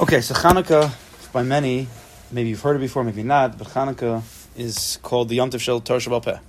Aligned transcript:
Okay, 0.00 0.22
so 0.22 0.32
Hanukkah, 0.32 0.90
by 1.30 1.42
many, 1.42 1.86
maybe 2.32 2.48
you've 2.48 2.62
heard 2.62 2.76
it 2.76 2.78
before, 2.78 3.04
maybe 3.04 3.22
not, 3.22 3.58
but 3.58 3.66
Hanukkah 3.66 4.22
is 4.56 4.98
called 5.02 5.28
the 5.28 5.34
Yom 5.34 5.50
Tov 5.50 5.60
Shel 5.60 5.78
Torah. 5.82 6.40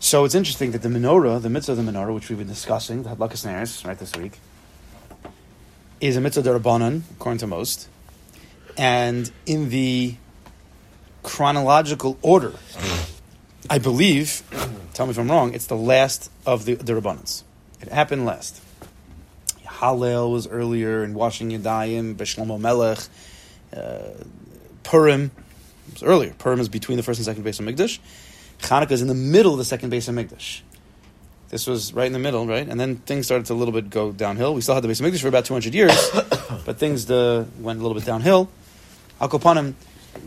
So 0.00 0.24
it's 0.24 0.34
interesting 0.34 0.70
that 0.70 0.80
the 0.80 0.88
menorah, 0.88 1.42
the 1.42 1.50
mitzvah 1.50 1.72
of 1.72 1.84
the 1.84 1.92
menorah, 1.92 2.14
which 2.14 2.30
we've 2.30 2.38
been 2.38 2.46
discussing, 2.46 3.02
the 3.02 3.10
Hadlakas 3.10 3.46
Neres, 3.46 3.86
right 3.86 3.98
this 3.98 4.16
week, 4.16 4.38
is 6.00 6.16
a 6.16 6.22
mitzvah 6.22 6.44
derabanan, 6.44 7.02
according 7.12 7.40
to 7.40 7.46
most, 7.46 7.86
and 8.78 9.30
in 9.44 9.68
the 9.68 10.14
chronological 11.24 12.16
order, 12.22 12.54
I 13.68 13.76
believe, 13.76 14.42
tell 14.94 15.04
me 15.04 15.10
if 15.10 15.18
I'm 15.18 15.30
wrong, 15.30 15.52
it's 15.52 15.66
the 15.66 15.76
last 15.76 16.30
of 16.46 16.64
the 16.64 16.76
derabbanans. 16.76 17.42
It 17.82 17.88
happened 17.88 18.24
last. 18.24 18.62
Hallel 19.78 20.32
was 20.32 20.46
earlier, 20.46 21.02
and 21.02 21.14
washing 21.14 21.50
Yadayim, 21.50 22.16
Beshlomo 22.16 22.58
Melech, 22.58 22.98
uh, 23.76 24.24
Purim 24.82 25.30
was 25.92 26.02
earlier. 26.02 26.32
Purim 26.38 26.60
is 26.60 26.68
between 26.68 26.96
the 26.96 27.02
first 27.02 27.18
and 27.18 27.26
second 27.26 27.42
base 27.42 27.60
of 27.60 27.66
Mikdash. 27.66 27.98
Hanukkah 28.60 28.92
is 28.92 29.02
in 29.02 29.08
the 29.08 29.14
middle 29.14 29.52
of 29.52 29.58
the 29.58 29.64
second 29.64 29.90
base 29.90 30.08
of 30.08 30.14
Mikdash. 30.14 30.60
This 31.48 31.66
was 31.66 31.92
right 31.92 32.06
in 32.06 32.12
the 32.12 32.18
middle, 32.18 32.46
right? 32.46 32.66
And 32.66 32.80
then 32.80 32.96
things 32.96 33.26
started 33.26 33.46
to 33.46 33.52
a 33.52 33.54
little 33.54 33.72
bit 33.72 33.90
go 33.90 34.12
downhill. 34.12 34.54
We 34.54 34.62
still 34.62 34.74
had 34.74 34.82
the 34.82 34.88
base 34.88 35.00
of 35.00 35.06
Mikdash 35.06 35.20
for 35.20 35.28
about 35.28 35.44
200 35.44 35.74
years, 35.74 36.10
but 36.64 36.78
things 36.78 37.10
uh, 37.10 37.44
went 37.60 37.78
a 37.78 37.82
little 37.82 37.94
bit 37.94 38.04
downhill. 38.04 38.48
Akopanim, 39.20 39.74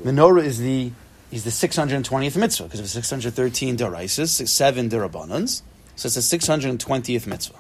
menorah 0.04 0.44
is 0.44 0.60
the 0.60 0.92
is 1.32 1.44
the 1.44 1.52
620th 1.52 2.38
mitzvah 2.38 2.64
because 2.64 2.80
of 2.80 2.90
613 2.90 3.78
deraises, 3.78 4.50
seven 4.50 4.90
derabbanans. 4.90 5.62
So 5.96 6.08
it's 6.08 6.16
the 6.16 6.38
620th 6.38 7.28
mitzvah, 7.28 7.60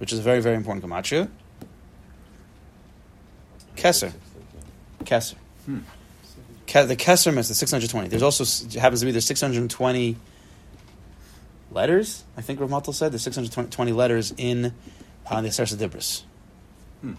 which 0.00 0.14
is 0.14 0.18
a 0.18 0.22
very, 0.22 0.40
very 0.40 0.56
important 0.56 0.82
gematria. 0.82 1.28
Kesser. 3.76 4.14
Kesser. 5.04 5.34
Hmm. 5.66 5.80
Ke- 6.66 6.88
the 6.88 6.96
Kesser 6.96 7.34
mitzvah, 7.34 7.54
620. 7.54 8.08
There's 8.08 8.22
also, 8.22 8.44
happens 8.78 9.00
to 9.00 9.06
be 9.06 9.12
there's 9.12 9.26
620 9.26 10.16
letters, 11.70 12.24
I 12.34 12.40
think 12.40 12.60
Rav 12.60 12.70
Matal 12.70 12.94
said. 12.94 13.12
There's 13.12 13.22
620 13.22 13.92
letters 13.92 14.32
in 14.38 14.72
uh, 15.26 15.40
the 15.42 15.48
Aseret 15.48 15.76
Dibris. 15.76 16.22
Hmm. 17.02 17.14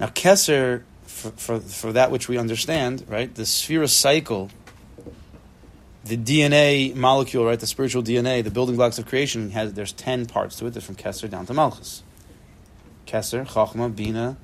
Now, 0.00 0.06
Kesser 0.06 0.84
for, 1.04 1.30
for, 1.32 1.60
for 1.60 1.92
that 1.92 2.10
which 2.10 2.28
we 2.28 2.38
understand, 2.38 3.04
right? 3.08 3.34
The 3.34 3.42
Sphira 3.42 3.90
cycle, 3.90 4.48
the 6.04 6.16
DNA 6.16 6.94
molecule, 6.94 7.44
right? 7.44 7.60
The 7.60 7.66
spiritual 7.66 8.02
DNA, 8.02 8.42
the 8.42 8.50
building 8.50 8.76
blocks 8.76 8.98
of 8.98 9.06
creation, 9.06 9.50
has 9.50 9.74
there's 9.74 9.92
10 9.92 10.26
parts 10.26 10.56
to 10.56 10.66
it. 10.66 10.70
There's 10.70 10.84
from 10.84 10.96
Kesser 10.96 11.28
down 11.28 11.46
to 11.46 11.54
Malchus. 11.54 12.02
Kesser, 13.06 13.46
Chachma, 13.46 13.94
Bina, 13.94 14.36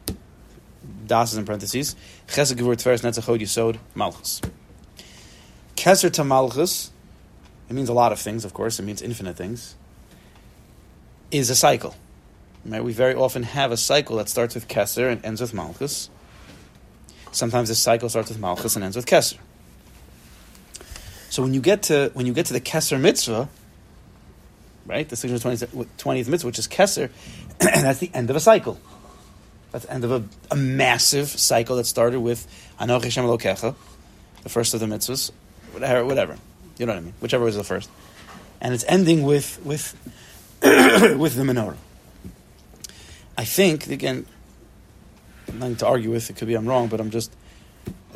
Das 1.07 1.33
is 1.33 1.39
in 1.39 1.45
parentheses, 1.45 1.97
Chesed, 2.27 2.57
Gevur, 2.57 2.77
Tveres, 2.77 3.03
Netzachod, 3.03 3.41
Yisod, 3.41 3.79
Malchus. 3.95 4.41
Kesser 5.77 6.13
to 6.13 6.25
Malchus, 6.25 6.91
it 7.69 7.75
means 7.75 7.89
a 7.89 7.93
lot 7.93 8.13
of 8.13 8.19
things, 8.19 8.45
of 8.45 8.55
course, 8.55 8.79
it 8.79 8.83
means 8.83 9.03
infinite 9.03 9.37
things, 9.37 9.77
is 11.31 11.51
a 11.51 11.57
cycle. 11.57 11.95
Right? 12.65 12.83
We 12.83 12.93
very 12.93 13.15
often 13.15 13.45
have 13.45 13.73
a 13.73 13.77
cycle 13.77 14.17
that 14.17 14.29
starts 14.29 14.55
with 14.55 14.69
Kesser 14.69 15.11
and 15.11 15.25
ends 15.25 15.41
with 15.41 15.55
Malchus. 15.55 16.11
Sometimes 17.31 17.69
the 17.69 17.75
cycle 17.75 18.09
starts 18.09 18.29
with 18.29 18.39
Malchus 18.39 18.75
and 18.77 18.85
ends 18.85 18.97
with 18.97 19.07
Kesser. 19.07 19.39
So 21.37 21.43
when 21.43 21.53
you 21.53 21.61
get 21.61 21.83
to 21.83 22.11
when 22.15 22.25
you 22.25 22.33
get 22.33 22.47
to 22.47 22.55
the 22.55 22.63
Kesser 22.63 22.99
mitzvah, 22.99 23.51
right, 24.87 25.07
the 25.07 25.17
620th 25.17 26.29
mitzvah, 26.29 26.47
which 26.47 26.59
is 26.59 26.67
Kesser, 26.67 27.11
and 27.61 27.61
that's 27.85 27.99
the 27.99 28.11
end 28.15 28.31
of 28.31 28.37
a 28.37 28.41
cycle. 28.41 28.81
That's 29.71 29.85
the 29.85 29.93
end 29.93 30.05
of 30.05 30.13
a, 30.13 30.25
a 30.51 30.57
massive 30.57 31.29
cycle 31.29 31.77
that 31.77 31.85
started 31.85 32.21
with 32.21 32.47
Anoch 32.81 33.05
Hashem 33.05 33.23
Elokecha, 33.23 33.75
the 34.45 34.49
first 34.49 34.73
of 34.73 34.81
the 34.81 34.87
mitzvahs, 34.87 35.31
whatever, 35.73 36.07
whatever. 36.07 36.39
You 36.79 36.87
know 36.87 36.95
what 36.95 37.01
I 37.01 37.03
mean? 37.03 37.15
Whichever 37.21 37.45
was 37.45 37.55
the 37.55 37.65
first. 37.65 37.91
And 38.63 38.73
it's 38.73 38.87
ending 38.89 39.23
with 39.23 39.61
with 39.63 39.95
with 40.63 41.35
the 41.35 41.43
menorah. 41.43 41.77
I 43.37 43.45
think, 43.45 43.89
again, 43.89 44.25
nothing 45.53 45.77
to 45.77 45.87
argue 45.87 46.13
with. 46.13 46.31
It 46.31 46.37
could 46.37 46.49
be 46.49 46.55
I'm 46.55 46.65
wrong, 46.65 46.89
but 46.89 46.99
I'm 46.99 47.11
just 47.11 47.31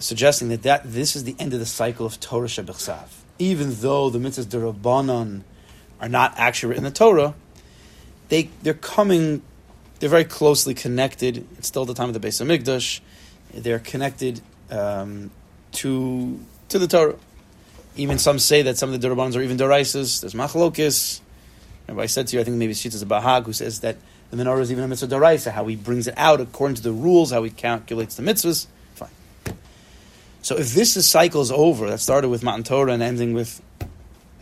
suggesting 0.01 0.49
that, 0.49 0.63
that 0.63 0.83
this 0.85 1.15
is 1.15 1.25
the 1.25 1.37
end 1.39 1.53
of 1.53 1.61
the 1.61 1.67
cycle 1.67 2.07
of 2.07 2.19
Torah 2.21 2.49
Shebechsav. 2.49 3.09
Even 3.39 3.75
though 3.77 4.11
the 4.11 4.19
mitzvahs 4.19 4.47
derabanan 4.47 5.43
are 6.01 6.09
not 6.09 6.35
actually 6.37 6.71
written 6.71 6.85
in 6.85 6.93
the 6.93 6.99
Torah, 6.99 7.35
they 8.29 8.51
they're 8.63 8.75
coming. 8.75 9.43
They're 9.99 10.09
very 10.09 10.25
closely 10.25 10.73
connected. 10.73 11.47
It's 11.59 11.69
still 11.69 11.85
the 11.85 11.95
time 11.95 12.09
of 12.09 12.21
the 12.21 12.27
Beis 12.27 12.41
Hamikdash. 12.43 13.01
They're 13.53 13.79
connected 13.79 14.41
um, 14.71 15.31
to 15.73 16.41
to 16.69 16.79
the 16.79 16.87
Torah. 16.87 17.17
Even 17.97 18.19
some 18.19 18.39
say 18.39 18.63
that 18.63 18.79
some 18.79 18.93
of 18.93 19.01
the 19.01 19.09
derabanans 19.09 19.37
are 19.37 19.43
even 19.43 19.57
deraises. 19.57 20.21
There's 20.21 20.35
machlokis. 20.35 21.21
Remember, 21.87 22.03
I 22.03 22.07
said 22.07 22.29
to 22.29 22.37
you, 22.37 22.41
I 22.41 22.45
think 22.45 22.57
maybe 22.57 22.73
Shitas 22.73 23.05
Bahag, 23.05 23.47
who 23.47 23.53
says 23.53 23.81
that 23.81 23.97
the 24.31 24.37
menorah 24.37 24.61
is 24.61 24.71
even 24.71 24.85
a 24.85 24.89
mitzvah 24.89 25.09
daraisa, 25.09 25.51
how 25.51 25.67
he 25.67 25.75
brings 25.75 26.07
it 26.07 26.15
out 26.17 26.41
according 26.41 26.77
to 26.77 26.83
the 26.83 26.93
rules, 26.93 27.33
how 27.33 27.43
he 27.43 27.51
calculates 27.51 28.15
the 28.15 28.23
mitzvahs. 28.23 28.67
So 30.51 30.57
if 30.57 30.75
this 30.75 30.97
is 30.97 31.09
cycles 31.09 31.53
over, 31.53 31.89
that 31.91 32.01
started 32.01 32.29
with 32.29 32.43
Matan 32.43 32.65
Torah 32.65 32.93
and 32.93 33.05
ending 33.05 33.35
with 33.35 33.63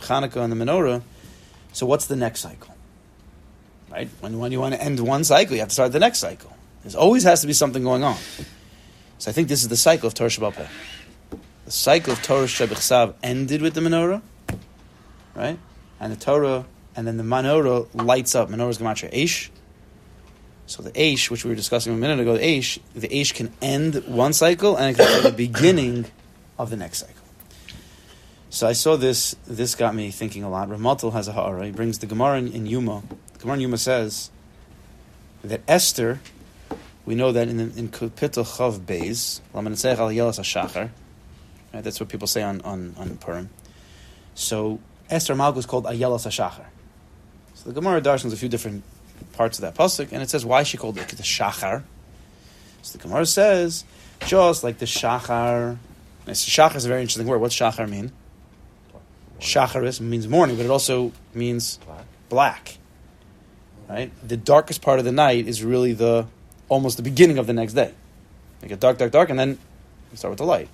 Hanukkah 0.01 0.43
and 0.43 0.51
the 0.51 0.57
menorah, 0.57 1.03
so 1.75 1.85
what's 1.85 2.07
the 2.07 2.17
next 2.17 2.41
cycle? 2.41 2.75
Right? 3.91 4.09
When, 4.21 4.39
when 4.39 4.51
you 4.51 4.59
want 4.59 4.75
to 4.75 4.83
end 4.83 4.99
one 5.01 5.23
cycle, 5.23 5.53
you 5.53 5.61
have 5.61 5.69
to 5.69 5.75
start 5.75 5.93
the 5.93 5.99
next 5.99 6.21
cycle. 6.21 6.51
There 6.83 6.99
always 6.99 7.25
has 7.25 7.43
to 7.43 7.47
be 7.47 7.53
something 7.53 7.83
going 7.83 8.05
on. 8.05 8.17
So 9.19 9.31
I 9.31 9.35
think 9.35 9.49
this 9.49 9.61
is 9.61 9.69
the 9.69 9.77
cycle 9.77 10.07
of 10.07 10.15
Torah 10.15 10.31
Shabbat. 10.31 10.67
The 11.67 11.71
cycle 11.71 12.15
of 12.15 12.23
Torah 12.23 12.47
Shabbat 12.47 13.15
ended 13.23 13.61
with 13.61 13.75
the 13.75 13.83
menorah, 13.83 14.23
right? 15.35 15.59
And 16.01 16.11
the 16.11 16.17
Torah, 16.17 16.65
and 16.97 17.07
then 17.07 17.19
the 17.19 17.23
menorah 17.23 17.87
lights 17.93 18.35
up. 18.35 18.49
Menorah 18.49 18.71
is 18.71 18.79
Gematria 18.79 19.13
Eish, 19.13 19.51
so 20.69 20.83
the 20.83 20.93
Aish, 20.93 21.31
which 21.31 21.45
we 21.45 21.49
were 21.49 21.57
discussing 21.57 21.95
a 21.95 21.97
minute 21.97 22.21
ago, 22.21 22.35
the 22.35 22.45
Aish, 22.45 22.79
the 22.95 23.09
Aish 23.09 23.33
can 23.33 23.51
end 23.63 24.05
one 24.07 24.35
cycle 24.35 24.77
and 24.77 24.91
it 24.91 24.99
can 25.03 25.23
be 25.23 25.31
the 25.31 25.37
beginning 25.49 26.05
of 26.59 26.69
the 26.69 26.77
next 26.77 26.99
cycle. 26.99 27.15
So 28.51 28.67
I 28.67 28.75
saw 28.75 28.97
this. 28.97 29.35
This 29.47 29.75
got 29.75 29.95
me 29.95 30.11
thinking 30.11 30.43
a 30.45 30.51
lot. 30.51 30.69
Ramatul 30.69 31.13
has 31.15 31.27
a 31.27 31.33
ha'ara. 31.33 31.65
He 31.65 31.73
brings 31.73 31.99
the 31.99 32.07
Gemara 32.07 32.39
in, 32.39 32.53
in 32.53 32.67
Yuma. 32.67 33.03
The 33.33 33.39
Gemara 33.39 33.57
in 33.57 33.61
Yuma 33.63 33.79
says 33.79 34.31
that 35.43 35.63
Esther, 35.67 36.21
we 37.07 37.15
know 37.15 37.33
that 37.33 37.49
in 37.49 37.61
in 37.61 37.89
Kapitel 37.89 38.45
Chaf 38.45 38.81
Beis, 38.81 39.41
al 39.55 39.63
Yelas 39.63 40.39
Hashachar. 40.39 40.91
Right, 41.73 41.85
that's 41.85 41.99
what 41.99 42.11
people 42.11 42.27
say 42.27 42.43
on 42.43 42.61
on 42.63 42.95
on 42.99 43.17
Purim. 43.17 43.49
So 44.35 44.81
Esther 45.09 45.35
Malkus 45.35 45.59
is 45.59 45.67
called 45.67 45.85
Ayelas 45.85 46.27
Hashachar. 46.27 46.67
So 47.55 47.71
the 47.71 47.73
Gemara 47.73 48.01
darshans 48.03 48.33
a 48.33 48.37
few 48.37 48.49
different 48.49 48.85
parts 49.33 49.59
of 49.59 49.63
that 49.63 49.75
pasuk, 49.75 50.13
and 50.13 50.23
it 50.23 50.31
says 50.31 50.45
why 50.45 50.63
she 50.63 50.77
called 50.77 50.99
it 50.99 51.09
the 51.09 51.23
shachar. 51.23 51.83
So 52.83 52.99
the 52.99 53.03
Gemara 53.03 53.27
says 53.27 53.85
just 54.27 54.65
like 54.65 54.79
the 54.79 54.87
shachar. 54.87 55.79
Shachar 56.27 56.77
is 56.77 56.85
a 56.85 56.89
very 56.89 57.01
interesting 57.01 57.27
word. 57.27 57.41
What's 57.41 57.57
shachar 57.57 57.89
mean? 57.89 58.13
Shacharis 59.41 60.01
means 60.01 60.27
morning, 60.27 60.57
but 60.57 60.65
it 60.65 60.71
also 60.71 61.13
means 61.33 61.79
black. 62.29 62.79
Right? 63.89 64.11
The 64.27 64.37
darkest 64.37 64.83
part 64.83 64.99
of 64.99 65.05
the 65.05 65.13
night 65.13 65.47
is 65.47 65.63
really 65.63 65.93
the 65.93 66.27
almost 66.69 66.97
the 66.97 67.03
beginning 67.03 67.39
of 67.39 67.47
the 67.47 67.53
next 67.53 67.73
day. 67.73 67.95
Like 68.61 68.73
a 68.73 68.77
dark, 68.77 68.99
dark, 68.99 69.13
dark, 69.13 69.31
and 69.31 69.39
then 69.39 69.59
you 70.11 70.17
start 70.17 70.33
with 70.33 70.39
the 70.39 70.45
light. 70.45 70.69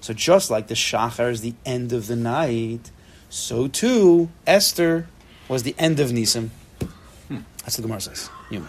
So 0.00 0.14
just 0.14 0.50
like 0.50 0.68
the 0.68 0.74
shachar 0.74 1.30
is 1.30 1.42
the 1.42 1.54
end 1.66 1.92
of 1.92 2.06
the 2.06 2.16
night, 2.16 2.90
so 3.28 3.68
too 3.68 4.30
Esther 4.46 5.06
was 5.48 5.62
the 5.62 5.74
end 5.78 6.00
of 6.00 6.10
Nisim. 6.10 6.48
That's 7.62 7.76
the 7.76 7.82
Gemara 7.82 8.00
says. 8.00 8.30
Yuma. 8.50 8.68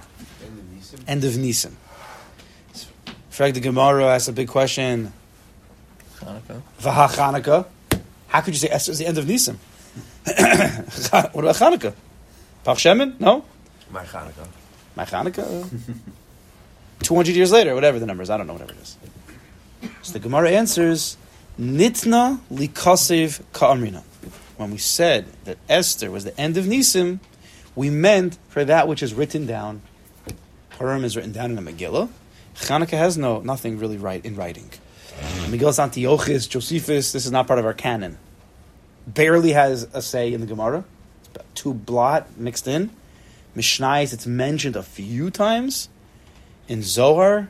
End 1.07 1.23
of 1.23 1.33
Nisim. 1.33 1.73
Frag 3.29 3.53
the 3.53 3.59
Gemara 3.59 4.07
asks 4.07 4.27
a 4.27 4.33
big 4.33 4.47
question. 4.47 5.13
Hanukkah. 6.17 6.61
Vaha 6.81 7.07
Hanukkah. 7.07 7.65
How 8.27 8.41
could 8.41 8.53
you 8.53 8.59
say 8.59 8.69
Esther 8.69 8.91
is 8.91 8.99
the 8.99 9.07
end 9.07 9.17
of 9.17 9.25
Nisim? 9.25 9.55
what 11.33 11.43
about 11.43 11.55
Hanukkah? 11.55 11.93
Pach 12.63 12.77
Shemin? 12.77 13.19
No? 13.19 13.45
My 13.89 14.03
Hanukkah. 14.03 14.47
My 14.95 15.05
Hanukkah? 15.05 15.69
200 17.03 17.35
years 17.35 17.51
later, 17.51 17.73
whatever 17.73 17.99
the 17.99 18.05
number 18.05 18.23
is. 18.23 18.29
I 18.29 18.37
don't 18.37 18.47
know, 18.47 18.53
whatever 18.53 18.73
it 18.73 18.79
is. 18.79 18.97
So 20.03 20.13
the 20.13 20.19
Gemara 20.19 20.51
answers, 20.51 21.17
Nitna 21.59 22.39
likasev 22.51 23.41
ka'amrina. 23.53 24.03
When 24.57 24.71
we 24.71 24.77
said 24.77 25.25
that 25.45 25.57
Esther 25.67 26.11
was 26.11 26.23
the 26.23 26.39
end 26.39 26.57
of 26.57 26.65
Nisim, 26.65 27.19
we 27.75 27.89
meant 27.89 28.37
for 28.49 28.65
that 28.65 28.87
which 28.87 29.01
is 29.03 29.13
written 29.13 29.45
down. 29.45 29.81
Purim 30.71 31.03
is 31.03 31.15
written 31.15 31.31
down 31.31 31.55
in 31.55 31.63
the 31.63 31.71
Megillah. 31.71 32.09
Chanukah 32.55 32.97
has 32.97 33.17
no 33.17 33.39
nothing 33.41 33.79
really 33.79 33.97
right 33.97 34.23
in 34.25 34.35
writing. 34.35 34.69
Megillah 35.47 35.83
Antiochus, 35.83 36.47
Josephus, 36.47 37.11
this 37.11 37.25
is 37.25 37.31
not 37.31 37.47
part 37.47 37.59
of 37.59 37.65
our 37.65 37.73
canon. 37.73 38.17
Barely 39.07 39.51
has 39.51 39.87
a 39.93 40.01
say 40.01 40.33
in 40.33 40.41
the 40.41 40.47
Gemara. 40.47 40.83
It's 41.19 41.29
about 41.29 41.55
two 41.55 41.73
blot 41.73 42.37
mixed 42.37 42.67
in. 42.67 42.89
Mishnais, 43.55 44.13
it's 44.13 44.25
mentioned 44.25 44.75
a 44.75 44.83
few 44.83 45.29
times. 45.29 45.89
In 46.67 46.81
Zohar, 46.81 47.49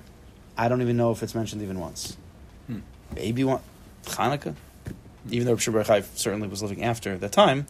I 0.58 0.68
don't 0.68 0.82
even 0.82 0.98
know 0.98 1.12
if 1.12 1.22
it's 1.22 1.36
mentioned 1.36 1.62
even 1.62 1.80
once. 1.80 2.18
Hmm. 2.68 2.80
Maybe 3.16 3.44
one 3.44 3.62
Hanukkah, 4.06 4.56
even 5.30 5.46
though 5.46 5.54
Rabbi 5.54 5.84
Chai 5.84 6.02
certainly 6.16 6.48
was 6.48 6.62
living 6.62 6.84
after 6.84 7.18
that 7.18 7.32
time. 7.32 7.68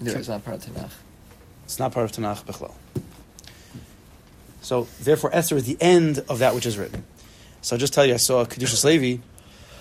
No, 0.00 0.12
it's 0.12 0.28
not 0.28 0.44
part 0.44 0.66
of 0.66 0.74
Tanakh. 0.74 0.90
It's 1.74 1.80
not 1.80 1.90
part 1.90 2.04
of 2.04 2.12
Tanakh 2.12 2.44
Bechlal. 2.44 2.72
So 4.62 4.86
therefore, 5.00 5.30
Esther 5.34 5.56
is 5.56 5.64
the 5.64 5.76
end 5.80 6.20
of 6.28 6.38
that 6.38 6.54
which 6.54 6.66
is 6.66 6.78
written. 6.78 7.02
So 7.62 7.74
I'll 7.74 7.80
just 7.80 7.92
tell 7.92 8.06
you, 8.06 8.14
I 8.14 8.18
saw 8.18 8.44
Kedushas 8.44 8.84
Levi. 8.84 9.20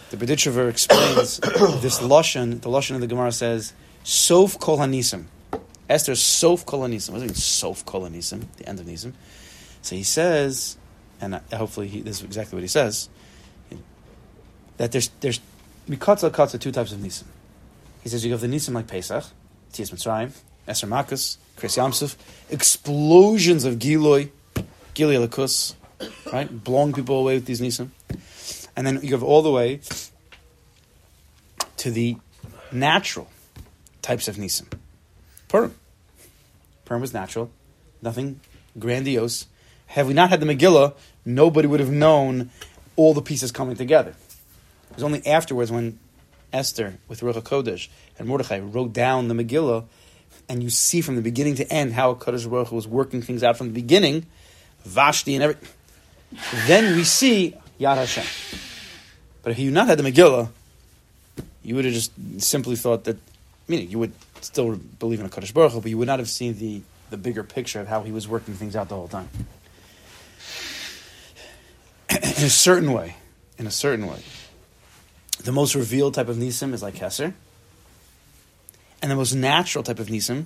The 0.09 0.17
Berditchever 0.17 0.71
explains 0.71 1.37
this 1.83 1.99
lashon. 1.99 2.61
The 2.61 2.69
lashon 2.69 2.95
of 2.95 3.01
the 3.01 3.05
Gemara 3.05 3.31
says, 3.31 3.73
"Sof 4.03 4.57
kol 4.57 4.79
hanisim." 4.79 5.25
Esther 5.87 6.15
sof 6.15 6.65
kol 6.65 6.79
hanisim. 6.79 7.11
What 7.11 7.19
does 7.19 7.23
it 7.25 7.27
mean? 7.27 7.35
Sof 7.35 7.85
kol 7.85 8.01
hanisim. 8.01 8.47
The 8.57 8.67
end 8.67 8.79
of 8.79 8.87
nisim. 8.87 9.13
So 9.83 9.95
he 9.95 10.01
says, 10.01 10.77
and 11.21 11.35
hopefully 11.53 11.89
he, 11.89 12.01
this 12.01 12.21
is 12.21 12.23
exactly 12.23 12.55
what 12.55 12.63
he 12.63 12.69
says, 12.69 13.07
that 14.77 14.91
there's 14.91 15.11
there's 15.19 15.39
mikatza 15.87 16.31
katza 16.31 16.59
two 16.59 16.71
types 16.71 16.91
of 16.91 16.97
nisim. 16.97 17.25
He 18.01 18.09
says 18.09 18.25
you 18.25 18.31
have 18.31 18.41
the 18.41 18.47
nisim 18.47 18.73
like 18.73 18.87
Pesach, 18.87 19.25
Yetzias 19.71 19.93
Mitzrayim, 19.93 20.33
Eser 20.67 20.87
Makkos, 20.87 21.37
Krias 21.57 21.77
Yam 21.77 21.91
Suf, 21.91 22.17
explosions 22.49 23.65
of 23.65 23.79
Giloy, 23.79 24.29
Gilead 24.93 25.29
Lakus, 25.29 25.75
right? 26.31 26.63
Blowing 26.63 26.93
people 26.93 27.19
away 27.19 27.35
with 27.35 27.45
these 27.45 27.61
nisim. 27.61 27.89
And 28.75 28.87
then 28.87 28.99
you 29.03 29.17
go 29.17 29.25
all 29.25 29.41
the 29.41 29.51
way 29.51 29.81
to 31.77 31.91
the 31.91 32.17
natural 32.71 33.27
types 34.01 34.27
of 34.27 34.37
nisim. 34.37 34.71
Purim. 35.47 35.75
Purim 36.85 37.01
was 37.01 37.13
natural, 37.13 37.51
nothing 38.01 38.39
grandiose. 38.79 39.45
Had 39.87 40.07
we 40.07 40.13
not 40.13 40.29
had 40.29 40.39
the 40.39 40.45
Megillah, 40.45 40.95
nobody 41.25 41.67
would 41.67 41.79
have 41.79 41.91
known 41.91 42.49
all 42.95 43.13
the 43.13 43.21
pieces 43.21 43.51
coming 43.51 43.75
together. 43.75 44.11
It 44.89 44.95
was 44.95 45.03
only 45.03 45.25
afterwards 45.25 45.71
when 45.71 45.99
Esther, 46.51 46.95
with 47.07 47.21
Ruach 47.21 47.41
HaKodesh, 47.41 47.89
and 48.17 48.27
Mordechai 48.27 48.59
wrote 48.59 48.93
down 48.93 49.27
the 49.27 49.33
Megillah, 49.33 49.85
and 50.49 50.61
you 50.61 50.69
see 50.69 51.01
from 51.01 51.15
the 51.15 51.21
beginning 51.21 51.55
to 51.55 51.71
end 51.71 51.93
how 51.93 52.15
Kodesh 52.15 52.49
Baruch 52.49 52.67
Hu 52.69 52.75
was 52.75 52.87
working 52.87 53.21
things 53.21 53.43
out 53.43 53.57
from 53.57 53.67
the 53.67 53.73
beginning, 53.73 54.25
Vashti 54.85 55.35
and 55.35 55.43
everything. 55.43 55.69
Then 56.67 56.95
we 56.95 57.03
see 57.03 57.55
Yad 57.79 57.95
Hashem. 57.95 58.25
But 59.41 59.51
if 59.51 59.59
you 59.59 59.71
not 59.71 59.87
had 59.87 59.99
the 59.99 60.03
Megillah, 60.03 60.49
you 61.63 61.75
would 61.75 61.85
have 61.85 61.93
just 61.93 62.11
simply 62.39 62.75
thought 62.75 63.05
that, 63.05 63.17
meaning 63.67 63.89
you 63.89 63.99
would 63.99 64.13
still 64.41 64.75
believe 64.99 65.19
in 65.19 65.25
a 65.25 65.29
Kodesh 65.29 65.53
Baruch 65.53 65.73
Hu, 65.73 65.81
but 65.81 65.89
you 65.89 65.97
would 65.97 66.07
not 66.07 66.19
have 66.19 66.29
seen 66.29 66.57
the, 66.57 66.81
the 67.09 67.17
bigger 67.17 67.43
picture 67.43 67.79
of 67.79 67.87
how 67.87 68.03
he 68.03 68.11
was 68.11 68.27
working 68.27 68.53
things 68.53 68.75
out 68.75 68.89
the 68.89 68.95
whole 68.95 69.07
time. 69.07 69.29
in 72.09 72.17
a 72.19 72.49
certain 72.49 72.91
way, 72.91 73.15
in 73.57 73.67
a 73.67 73.71
certain 73.71 74.07
way, 74.07 74.19
the 75.43 75.51
most 75.51 75.75
revealed 75.75 76.13
type 76.13 76.29
of 76.29 76.37
nisim 76.37 76.73
is 76.73 76.81
like 76.81 76.95
Kesser, 76.95 77.33
and 79.03 79.11
the 79.11 79.15
most 79.15 79.35
natural 79.35 79.83
type 79.83 79.99
of 79.99 80.07
nisim, 80.07 80.45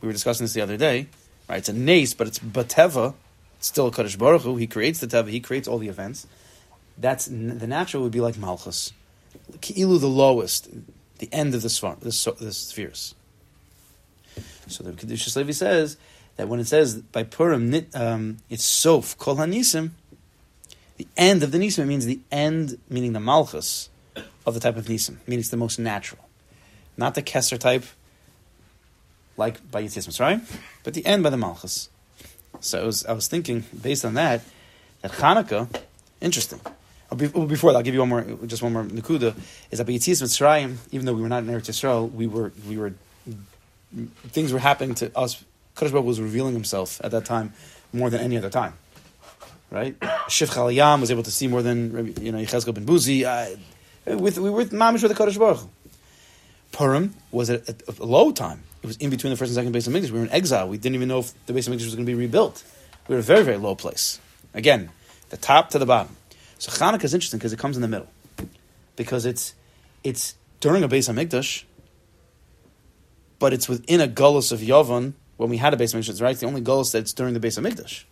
we 0.00 0.06
were 0.06 0.12
discussing 0.12 0.44
this 0.44 0.52
the 0.52 0.60
other 0.60 0.76
day, 0.76 1.06
right? 1.48 1.58
It's 1.58 1.68
a 1.68 1.72
nace, 1.72 2.12
but 2.12 2.26
it's 2.26 2.40
bateva, 2.40 3.14
it's 3.56 3.68
still 3.68 3.86
a 3.86 3.90
Kodesh 3.92 4.18
Baruch 4.18 4.42
Hu. 4.42 4.56
He 4.56 4.66
creates 4.66 4.98
the 4.98 5.06
teva, 5.06 5.28
he 5.28 5.38
creates 5.38 5.68
all 5.68 5.78
the 5.78 5.88
events. 5.88 6.26
That's 6.98 7.26
the 7.26 7.66
natural 7.66 8.02
would 8.02 8.12
be 8.12 8.20
like 8.20 8.36
Malchus, 8.36 8.92
Ki'ilu 9.60 10.00
the 10.00 10.08
lowest, 10.08 10.68
the 11.18 11.28
end 11.32 11.54
of 11.54 11.62
the 11.62 11.70
sphere, 11.70 11.96
the, 12.00 12.34
the 12.40 12.52
spheres. 12.52 13.14
So 14.66 14.82
the 14.82 14.92
Kedushas 14.92 15.36
Levi 15.36 15.52
says 15.52 15.96
that 16.36 16.48
when 16.48 16.58
it 16.58 16.66
says 16.66 16.96
by 16.96 17.22
Purim, 17.22 17.86
um, 17.94 18.38
it's 18.50 18.64
sof 18.64 19.16
kol 19.16 19.36
hanisim, 19.36 19.90
the 20.96 21.06
end 21.16 21.44
of 21.44 21.52
the 21.52 21.58
nisim 21.58 21.86
means 21.86 22.06
the 22.06 22.20
end, 22.32 22.78
meaning 22.90 23.12
the 23.12 23.20
malchus 23.20 23.90
of 24.44 24.54
the 24.54 24.60
type 24.60 24.76
of 24.76 24.86
nisim, 24.86 25.18
meaning 25.26 25.40
it's 25.40 25.50
the 25.50 25.56
most 25.56 25.78
natural, 25.78 26.24
not 26.96 27.14
the 27.14 27.22
kesser 27.22 27.58
type, 27.58 27.84
like 29.36 29.70
by 29.70 29.82
Yetzias 29.82 30.08
Mitzrayim, 30.08 30.42
but 30.84 30.94
the 30.94 31.04
end 31.06 31.22
by 31.22 31.30
the 31.30 31.36
malchus. 31.36 31.88
So 32.60 32.82
I 32.82 32.84
was, 32.84 33.06
I 33.06 33.12
was 33.12 33.28
thinking 33.28 33.64
based 33.80 34.04
on 34.04 34.14
that 34.14 34.42
that 35.02 35.12
Hanukkah, 35.12 35.68
interesting. 36.20 36.60
Uh, 37.10 37.16
well, 37.34 37.46
Before 37.46 37.72
that, 37.72 37.78
I'll 37.78 37.82
give 37.82 37.94
you 37.94 38.00
one 38.00 38.08
more, 38.08 38.22
just 38.46 38.62
one 38.62 38.72
more 38.72 38.84
nakuda. 38.84 39.34
Is 39.70 39.78
that 39.78 39.86
by 39.86 39.92
Yetzias 39.92 40.22
Mitzrayim, 40.22 40.76
even 40.92 41.06
though 41.06 41.12
we 41.12 41.22
were 41.22 41.28
not 41.28 41.42
in 41.42 41.48
Eretz 41.48 41.68
Yisrael, 41.68 42.10
we 42.10 42.26
were 42.26 42.52
we 42.68 42.78
were 42.78 42.94
things 44.28 44.52
were 44.52 44.58
happening 44.58 44.94
to 44.96 45.16
us. 45.16 45.44
Kadosh 45.76 45.92
Baruch 45.92 46.04
was 46.04 46.20
revealing 46.20 46.54
himself 46.54 47.00
at 47.02 47.10
that 47.10 47.24
time 47.24 47.52
more 47.92 48.10
than 48.10 48.20
any 48.20 48.36
other 48.36 48.50
time. 48.50 48.74
Right? 49.70 49.98
Shif 50.28 50.52
Chalayam 50.52 51.00
was 51.00 51.10
able 51.10 51.22
to 51.22 51.30
see 51.30 51.48
more 51.48 51.62
than 51.62 52.14
you 52.20 52.32
know 52.32 52.38
Yechezkel 52.38 52.74
ben 52.74 52.86
Buzi. 52.86 53.24
Uh, 53.24 53.56
with 54.18 54.38
we 54.38 54.50
were 54.50 54.56
with 54.56 54.72
Mamish 54.72 55.02
with 55.02 55.16
the 55.16 55.24
Kadosh 55.24 55.38
Baruch. 55.38 55.60
Purim 56.72 57.14
was 57.30 57.50
at 57.50 57.68
a, 57.68 57.76
a 58.00 58.04
low 58.04 58.32
time. 58.32 58.62
It 58.82 58.86
was 58.86 58.96
in 58.96 59.10
between 59.10 59.30
the 59.30 59.36
first 59.36 59.50
and 59.50 59.54
second 59.54 59.72
base 59.72 59.86
of 59.86 59.92
Mikdash. 59.92 60.10
We 60.10 60.18
were 60.18 60.24
in 60.24 60.32
exile. 60.32 60.68
We 60.68 60.78
didn't 60.78 60.96
even 60.96 61.08
know 61.08 61.20
if 61.20 61.46
the 61.46 61.52
base 61.52 61.68
of 61.68 61.72
Mikdash 61.72 61.84
was 61.84 61.94
going 61.94 62.06
to 62.06 62.10
be 62.10 62.18
rebuilt. 62.18 62.64
We 63.06 63.14
were 63.14 63.20
a 63.20 63.22
very 63.22 63.44
very 63.44 63.58
low 63.58 63.74
place. 63.74 64.20
Again, 64.54 64.90
the 65.30 65.36
top 65.36 65.70
to 65.70 65.78
the 65.78 65.86
bottom. 65.86 66.16
So 66.58 66.70
Hanukkah 66.72 67.04
is 67.04 67.14
interesting 67.14 67.38
because 67.38 67.52
it 67.52 67.58
comes 67.58 67.76
in 67.76 67.82
the 67.82 67.88
middle, 67.88 68.08
because 68.96 69.26
it's 69.26 69.54
it's 70.04 70.34
during 70.60 70.82
a 70.82 70.88
base 70.88 71.08
of 71.08 71.16
Mikdash, 71.16 71.64
but 73.38 73.52
it's 73.52 73.68
within 73.68 74.00
a 74.00 74.06
gullus 74.06 74.52
of 74.52 74.60
Yavon 74.60 75.14
when 75.36 75.50
we 75.50 75.56
had 75.56 75.74
a 75.74 75.76
base 75.76 75.94
of 75.94 76.00
Mikdash. 76.00 76.20
Right, 76.22 76.30
it's 76.30 76.40
the 76.40 76.46
only 76.46 76.60
gullus 76.60 76.92
that's 76.92 77.12
during 77.12 77.34
the 77.34 77.40
base 77.40 77.56
of 77.56 77.64
Mikdash. 77.64 78.04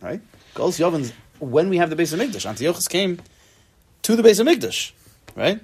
Right, 0.00 0.20
gullus 0.54 0.78
Yavon's 0.78 1.12
when 1.38 1.68
we 1.68 1.76
have 1.76 1.90
the 1.90 1.96
base 1.96 2.12
of 2.12 2.20
Mikdash. 2.20 2.46
Antiochus 2.46 2.88
came 2.88 3.20
to 4.02 4.16
the 4.16 4.22
base 4.22 4.38
of 4.38 4.46
Mikdash. 4.46 4.92
Right, 5.36 5.60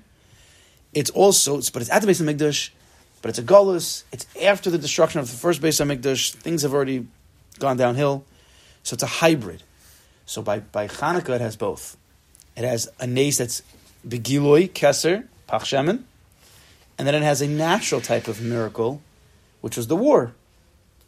it's 0.97 1.11
also 1.11 1.61
but 1.73 1.83
it's 1.83 1.91
at 1.91 2.01
the 2.01 2.07
base 2.07 2.21
of 2.21 2.27
Mikdash, 2.27 2.71
but 3.21 3.29
it's 3.29 3.39
a 3.39 3.43
gullus. 3.43 4.05
It's 4.13 4.27
after 4.43 4.71
the 4.71 4.79
destruction 4.79 5.21
of 5.21 5.31
the 5.31 5.37
first 5.37 5.61
base 5.61 5.79
of 5.79 5.89
Mikdash. 5.89 6.33
Things 6.33 6.63
have 6.63 6.73
already 6.73 7.07
gone 7.59 7.77
downhill, 7.77 8.25
so 8.83 8.95
it's 8.95 9.03
a 9.03 9.07
hybrid. 9.07 9.63
So 10.25 10.41
by 10.41 10.61
by 10.61 10.89
Hanukkah 10.89 11.35
it 11.35 11.43
has 11.43 11.55
both. 11.55 11.99
It 12.57 12.65
has 12.65 12.89
a 12.99 13.07
nace 13.07 13.37
that's 13.37 13.63
begiloi 14.09 14.71
keser 14.71 15.27
pachshemen, 15.47 16.05
and 16.97 17.07
then 17.07 17.15
it 17.15 17.23
has 17.23 17.43
a 17.43 17.47
natural 17.47 18.01
type 18.01 18.27
of 18.27 18.41
miracle, 18.41 19.03
which 19.61 19.77
was 19.77 19.89
the 19.89 19.97
war, 19.97 20.33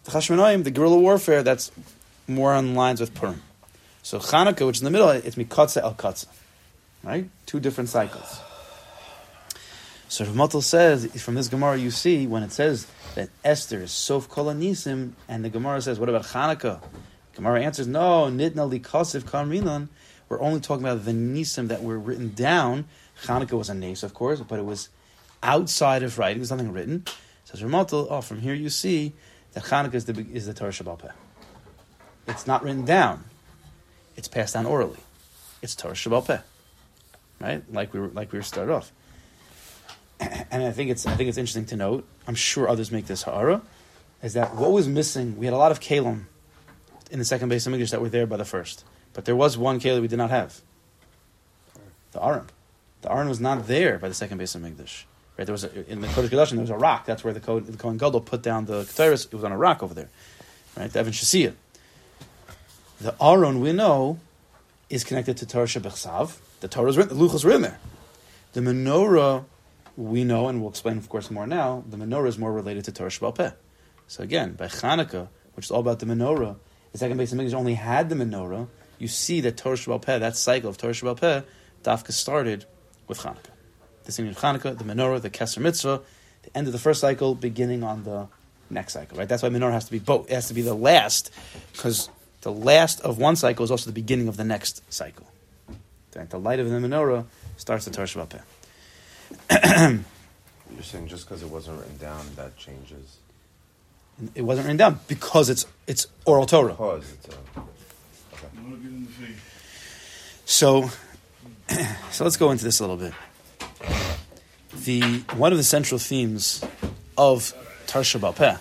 the 0.04 0.10
Chashmonaim, 0.10 0.64
the 0.64 0.70
guerrilla 0.70 0.98
warfare. 0.98 1.42
That's 1.42 1.72
more 2.26 2.52
on 2.52 2.74
lines 2.74 3.00
with 3.00 3.14
Purim. 3.14 3.40
So 4.02 4.18
Hanukkah, 4.18 4.66
which 4.66 4.76
is 4.76 4.82
in 4.82 4.84
the 4.84 4.90
middle, 4.90 5.08
it's 5.08 5.36
mikatza 5.36 5.80
el 5.82 5.94
katza, 5.94 6.26
right? 7.02 7.30
Two 7.46 7.58
different 7.58 7.88
cycles. 7.88 8.42
So 10.10 10.24
Rav 10.24 10.34
Motel 10.34 10.62
says 10.62 11.06
from 11.22 11.34
this 11.34 11.48
Gemara 11.48 11.76
you 11.76 11.90
see 11.90 12.26
when 12.26 12.42
it 12.42 12.50
says 12.50 12.86
that 13.14 13.28
Esther 13.44 13.82
is 13.82 13.90
sof 13.90 14.26
kol 14.26 14.46
nisim, 14.46 15.12
and 15.28 15.44
the 15.44 15.50
Gemara 15.50 15.82
says, 15.82 16.00
what 16.00 16.08
about 16.08 16.24
Hanukkah? 16.24 16.80
Gemara 17.34 17.62
answers, 17.62 17.86
no, 17.86 18.24
nitna 18.30 18.66
li 18.66 18.80
kasiv 18.80 19.24
kamrinan. 19.24 19.88
We're 20.30 20.40
only 20.40 20.60
talking 20.60 20.82
about 20.82 21.04
the 21.04 21.12
nisim 21.12 21.68
that 21.68 21.82
were 21.82 21.98
written 21.98 22.32
down. 22.32 22.86
Hanukkah 23.24 23.58
was 23.58 23.68
a 23.68 23.74
nace, 23.74 24.02
of 24.02 24.14
course, 24.14 24.40
but 24.40 24.58
it 24.58 24.64
was 24.64 24.88
outside 25.42 26.02
of 26.02 26.18
writing. 26.18 26.38
There's 26.38 26.50
nothing 26.50 26.72
written. 26.72 27.04
Says 27.44 27.62
Rav 27.62 27.70
Motel, 27.70 28.06
oh, 28.08 28.22
from 28.22 28.40
here 28.40 28.54
you 28.54 28.70
see 28.70 29.12
that 29.52 29.64
Hanukkah 29.64 29.94
is 29.94 30.06
the 30.06 30.26
is 30.32 30.46
the 30.46 30.54
Torah 30.54 30.70
Shabbat 30.70 31.12
It's 32.26 32.46
not 32.46 32.62
written 32.62 32.86
down. 32.86 33.24
It's 34.16 34.28
passed 34.28 34.54
down 34.54 34.64
orally. 34.64 35.00
It's 35.60 35.74
Torah 35.74 35.92
Shabbat 35.92 36.42
Right? 37.40 37.62
Like 37.70 37.92
we 37.92 38.00
were 38.00 38.08
like 38.08 38.32
we 38.32 38.38
were 38.38 38.42
started 38.42 38.72
off. 38.72 38.90
And 40.50 40.64
I 40.64 40.70
think 40.70 40.90
it's 40.90 41.06
I 41.06 41.14
think 41.14 41.28
it's 41.28 41.38
interesting 41.38 41.66
to 41.66 41.76
note. 41.76 42.06
I'm 42.26 42.34
sure 42.34 42.68
others 42.68 42.90
make 42.90 43.06
this 43.06 43.22
ha'ara, 43.22 43.62
is 44.22 44.34
that 44.34 44.54
what 44.54 44.72
was 44.72 44.88
missing? 44.88 45.36
We 45.38 45.46
had 45.46 45.54
a 45.54 45.58
lot 45.58 45.70
of 45.70 45.80
kalim 45.80 46.24
in 47.10 47.18
the 47.18 47.24
second 47.24 47.48
base 47.48 47.66
of 47.66 47.72
English 47.72 47.90
that 47.90 48.00
were 48.00 48.08
there 48.08 48.26
by 48.26 48.36
the 48.36 48.44
first, 48.44 48.84
but 49.12 49.24
there 49.24 49.36
was 49.36 49.56
one 49.56 49.78
kalim 49.78 50.00
we 50.00 50.08
did 50.08 50.16
not 50.16 50.30
have. 50.30 50.60
The 52.12 52.24
Aron. 52.24 52.46
The 53.02 53.12
Aron 53.12 53.28
was 53.28 53.40
not 53.40 53.66
there 53.66 53.98
by 53.98 54.08
the 54.08 54.14
second 54.14 54.38
base 54.38 54.54
of 54.54 54.64
English. 54.64 55.06
Right? 55.36 55.44
There 55.44 55.52
was 55.52 55.64
a, 55.64 55.90
in 55.90 56.00
the 56.00 56.08
Kodesh 56.08 56.28
Kodashim, 56.28 56.52
there 56.52 56.60
was 56.62 56.70
a 56.70 56.76
rock. 56.76 57.06
That's 57.06 57.22
where 57.22 57.32
the 57.32 57.40
Kohen, 57.40 57.64
the 57.66 57.76
Kohen 57.76 57.96
Gadol 57.96 58.22
put 58.22 58.42
down 58.42 58.64
the 58.64 58.82
Ketairis. 58.82 59.26
It 59.26 59.34
was 59.34 59.44
on 59.44 59.52
a 59.52 59.58
rock 59.58 59.82
over 59.82 59.94
there. 59.94 60.08
Right? 60.76 60.90
The 60.90 60.98
Evan 60.98 61.12
Shasiya. 61.12 61.54
The 63.00 63.14
Aron 63.22 63.60
we 63.60 63.72
know 63.72 64.18
is 64.90 65.04
connected 65.04 65.36
to 65.36 65.46
Torah 65.46 65.66
Shebechsav. 65.66 66.38
The 66.60 66.68
Torah 66.68 66.90
is 66.90 66.96
written, 66.96 67.16
the 67.16 67.24
Luchos 67.24 67.44
written 67.44 67.62
there. 67.62 67.78
The 68.54 68.60
menorah 68.60 69.44
we 69.98 70.22
know, 70.22 70.46
and 70.46 70.60
we'll 70.60 70.70
explain, 70.70 70.96
of 70.96 71.08
course, 71.08 71.28
more 71.28 71.44
now. 71.44 71.82
The 71.90 71.96
menorah 71.96 72.28
is 72.28 72.38
more 72.38 72.52
related 72.52 72.84
to 72.84 72.92
Torah 72.92 73.10
Shebaal 73.10 73.34
Peh. 73.34 73.50
So 74.06 74.22
again, 74.22 74.52
by 74.52 74.66
Hanukkah, 74.66 75.26
which 75.54 75.66
is 75.66 75.70
all 75.72 75.80
about 75.80 75.98
the 75.98 76.06
menorah, 76.06 76.54
the 76.92 76.98
second 76.98 77.16
base 77.16 77.32
of 77.32 77.40
English 77.40 77.52
only 77.52 77.74
had 77.74 78.08
the 78.08 78.14
menorah. 78.14 78.68
You 79.00 79.08
see 79.08 79.40
that 79.40 79.56
Torah 79.56 79.74
Shebaal 79.74 80.00
Peh, 80.00 80.18
that 80.18 80.36
cycle 80.36 80.70
of 80.70 80.78
Torah 80.78 80.92
Shebaal 80.92 81.20
Peh, 81.20 81.42
Dafka 81.82 82.12
started 82.12 82.64
with 83.08 83.18
Hanukkah. 83.18 83.50
The 84.04 84.12
singing 84.12 84.30
of 84.30 84.38
Hanukkah, 84.38 84.78
the 84.78 84.84
menorah, 84.84 85.20
the 85.20 85.30
Kesser 85.30 85.58
Mitzvah, 85.58 86.00
the 86.44 86.56
end 86.56 86.68
of 86.68 86.72
the 86.72 86.78
first 86.78 87.00
cycle, 87.00 87.34
beginning 87.34 87.82
on 87.82 88.04
the 88.04 88.28
next 88.70 88.92
cycle, 88.92 89.18
right? 89.18 89.28
That's 89.28 89.42
why 89.42 89.48
menorah 89.48 89.72
has 89.72 89.86
to 89.86 89.90
be 89.90 89.98
both. 89.98 90.30
It 90.30 90.34
has 90.34 90.46
to 90.46 90.54
be 90.54 90.62
the 90.62 90.74
last, 90.74 91.32
because 91.72 92.08
the 92.42 92.52
last 92.52 93.00
of 93.00 93.18
one 93.18 93.34
cycle 93.34 93.64
is 93.64 93.72
also 93.72 93.90
the 93.90 93.94
beginning 93.94 94.28
of 94.28 94.36
the 94.36 94.44
next 94.44 94.80
cycle. 94.92 95.26
The 96.12 96.38
light 96.38 96.60
of 96.60 96.70
the 96.70 96.76
menorah 96.76 97.26
starts 97.56 97.84
the 97.84 97.90
Torah 97.90 98.06
Shebaal 98.06 98.28
Peh. 98.28 98.38
You're 99.50 100.82
saying 100.82 101.08
just 101.08 101.28
because 101.28 101.42
it 101.42 101.48
wasn't 101.48 101.78
written 101.80 101.96
down, 101.98 102.24
that 102.36 102.56
changes. 102.56 103.18
It 104.34 104.42
wasn't 104.42 104.66
written 104.66 104.76
down 104.76 105.00
because 105.06 105.48
it's 105.48 105.66
it's 105.86 106.06
oral 106.24 106.46
Torah. 106.46 106.72
Because 106.72 107.12
it's 107.12 107.28
a. 107.28 107.38
So, 110.44 110.90
so 112.10 112.24
let's 112.24 112.36
go 112.36 112.50
into 112.50 112.64
this 112.64 112.80
a 112.80 112.82
little 112.82 112.96
bit. 112.96 113.12
The 114.84 115.20
one 115.36 115.52
of 115.52 115.58
the 115.58 115.64
central 115.64 115.98
themes 115.98 116.64
of 117.16 117.52
Tarsha 117.86 118.34
Peh 118.34 118.56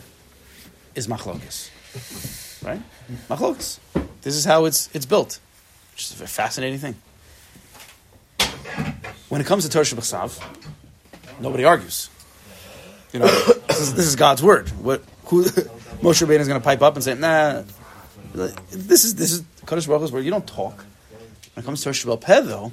is 0.95 1.07
machlokes, 1.07 1.69
right? 2.63 2.81
Machlokes. 3.29 3.79
This 4.21 4.35
is 4.35 4.45
how 4.45 4.65
it's 4.65 4.89
it's 4.93 5.05
built, 5.05 5.39
which 5.93 6.11
is 6.11 6.21
a 6.21 6.27
fascinating 6.27 6.79
thing. 6.79 6.95
When 9.29 9.41
it 9.41 9.47
comes 9.47 9.67
to 9.67 9.77
Tarsha 9.77 9.95
B'Chsav, 9.95 10.41
nobody 11.39 11.65
argues. 11.65 12.09
You 13.11 13.19
know, 13.19 13.27
this 13.67 13.79
is, 13.79 13.93
this 13.93 14.05
is 14.05 14.15
God's 14.15 14.41
word. 14.41 14.69
What 14.69 15.03
who 15.25 15.43
Moshe 16.01 16.25
Rabbeinu 16.25 16.39
is 16.39 16.47
going 16.47 16.59
to 16.59 16.63
pipe 16.63 16.81
up 16.81 16.95
and 16.95 17.03
say, 17.03 17.13
"Nah, 17.15 17.63
this 18.33 19.03
is 19.03 19.15
this 19.15 19.31
is 19.31 19.41
Kadosh 19.65 19.87
Baruch 19.87 20.01
Hu's 20.01 20.11
word. 20.11 20.23
You 20.25 20.31
don't 20.31 20.47
talk." 20.47 20.85
When 21.53 21.63
it 21.63 21.65
comes 21.65 21.81
to 21.81 21.89
Rosh 21.89 22.05
Peh, 22.21 22.41
though, 22.41 22.71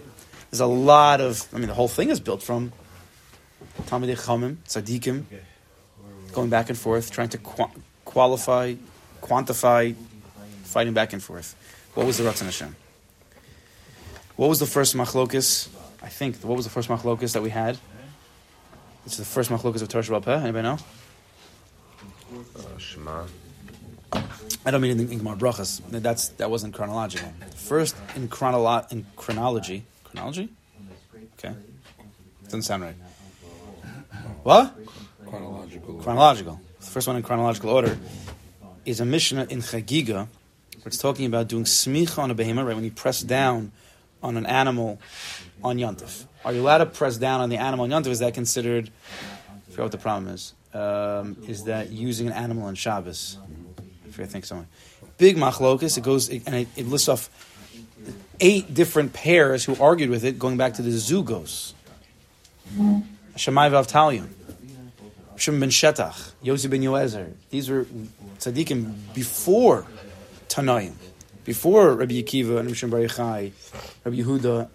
there's 0.51 0.61
a 0.61 0.67
lot 0.67 1.21
of. 1.21 1.49
I 1.53 1.59
mean, 1.59 1.69
the 1.69 1.75
whole 1.75 1.89
thing 1.89 2.11
is 2.11 2.21
built 2.21 2.43
from 2.43 2.73
Talmidei 3.85 4.17
Chachamim, 4.17 4.57
Tzaddikim, 4.69 5.25
going 6.33 6.51
back 6.51 6.69
and 6.69 6.79
forth, 6.79 7.11
trying 7.11 7.31
to 7.31 7.39
qua- 7.39 7.71
qualify, 8.05 8.75
quantify, 9.23 9.95
fighting 10.65 10.93
back 10.93 11.13
and 11.13 11.23
forth. 11.23 11.57
What 11.95 12.07
was 12.07 12.19
the 12.19 12.25
Ratzon 12.25 12.45
Hashem? 12.45 12.77
What 14.37 14.49
was 14.49 14.61
the 14.61 14.67
first 14.67 14.95
machlokus? 14.95 15.69
I 16.05 16.09
think 16.09 16.37
what 16.43 16.57
was 16.57 16.67
the 16.67 16.71
first 16.71 16.91
machlokus 16.91 17.33
that 17.33 17.43
we 17.43 17.49
had? 17.49 17.79
It's 19.07 19.17
the 19.17 19.25
first 19.25 19.51
machlokus 19.51 19.81
of 19.81 19.89
Torah 19.89 20.05
Shabbat 20.05 20.43
Anybody 20.43 20.63
know? 20.63 20.79
Uh, 22.57 22.79
Shema. 22.79 23.25
I 24.67 24.71
don't 24.71 24.83
mean 24.83 25.01
in, 25.01 25.11
in 25.11 25.19
Gemara 25.19 25.37
Brachas. 25.37 25.81
That's 25.89 26.29
that 26.41 26.51
wasn't 26.51 26.75
chronological. 26.75 27.33
First 27.57 27.97
in 28.15 28.29
chronolo- 28.29 28.91
in 28.93 29.07
chronology, 29.17 29.85
chronology. 30.05 30.51
Okay, 31.39 31.55
doesn't 32.45 32.63
sound 32.63 32.83
right. 32.83 32.97
What? 34.43 34.75
Chronological. 35.27 35.95
Chronological. 35.95 36.61
The 36.81 36.87
first 36.87 37.07
one 37.07 37.17
in 37.17 37.23
chronological 37.23 37.71
order 37.71 37.99
is 38.85 39.01
a 39.01 39.07
Mishnah 39.07 39.47
in 39.49 39.61
Chagiga, 39.61 40.15
where 40.17 40.87
it's 40.87 40.99
talking 40.99 41.25
about 41.25 41.49
doing 41.49 41.65
smicha 41.65 42.19
on 42.19 42.31
a 42.31 42.35
behemoth, 42.35 42.67
right? 42.67 42.75
When 42.75 42.85
you 42.85 42.91
press 42.91 43.23
down 43.23 43.73
on 44.25 44.37
an 44.37 44.47
animal 44.47 44.99
on 45.63 45.79
Yontif. 45.79 46.25
Are 46.45 46.53
you 46.53 46.63
allowed 46.63 46.79
to 46.79 46.87
press 46.87 47.17
down 47.17 47.41
on 47.41 47.51
the 47.51 47.59
animal 47.59 47.85
on 47.85 47.91
Yontif? 47.91 48.09
Is 48.09 48.19
that 48.19 48.35
considered? 48.35 48.91
I 49.49 49.71
forgot 49.71 49.83
what 49.85 49.93
the 49.93 49.99
problem 49.99 50.29
is. 50.29 50.55
Um, 50.73 51.37
is 51.47 51.65
that 51.65 51.91
using 51.91 52.27
an 52.27 52.33
animal 52.33 52.65
on 52.65 52.75
Shabbos? 52.75 53.39
I 54.19 54.27
think 54.27 54.45
so. 54.45 54.65
Big 55.19 55.37
machlokus. 55.37 55.97
It 55.99 56.03
goes 56.03 56.29
and 56.29 56.55
it, 56.55 56.69
it 56.77 56.87
lists 56.87 57.09
off 57.09 57.31
eight 58.41 58.75
different 58.75 59.13
pairs 59.13 59.65
who 59.65 59.77
argued 59.81 60.11
with 60.11 60.25
it, 60.25 60.39
going 60.39 60.57
back 60.57 60.75
to 60.75 60.83
the 60.83 60.91
Zugos. 60.91 61.73
Shammai 63.37 63.69
Vavtalion. 63.71 64.29
Shimon 65.37 65.61
ben 65.61 65.71
Shetach, 65.71 66.33
Yosef 66.43 66.71
ben 66.71 66.81
Yoezer. 66.81 67.33
These 67.51 67.69
were 67.71 67.87
tzaddikim 68.39 68.95
before 69.15 69.87
Tanaim, 70.49 70.93
before 71.45 71.95
Rabbi 71.95 72.15
Akiva 72.15 72.59
and 72.59 72.69
Rishon 72.71 72.91
Bar 72.91 73.01
Rabbi 73.01 74.17
Yehuda, 74.17 74.69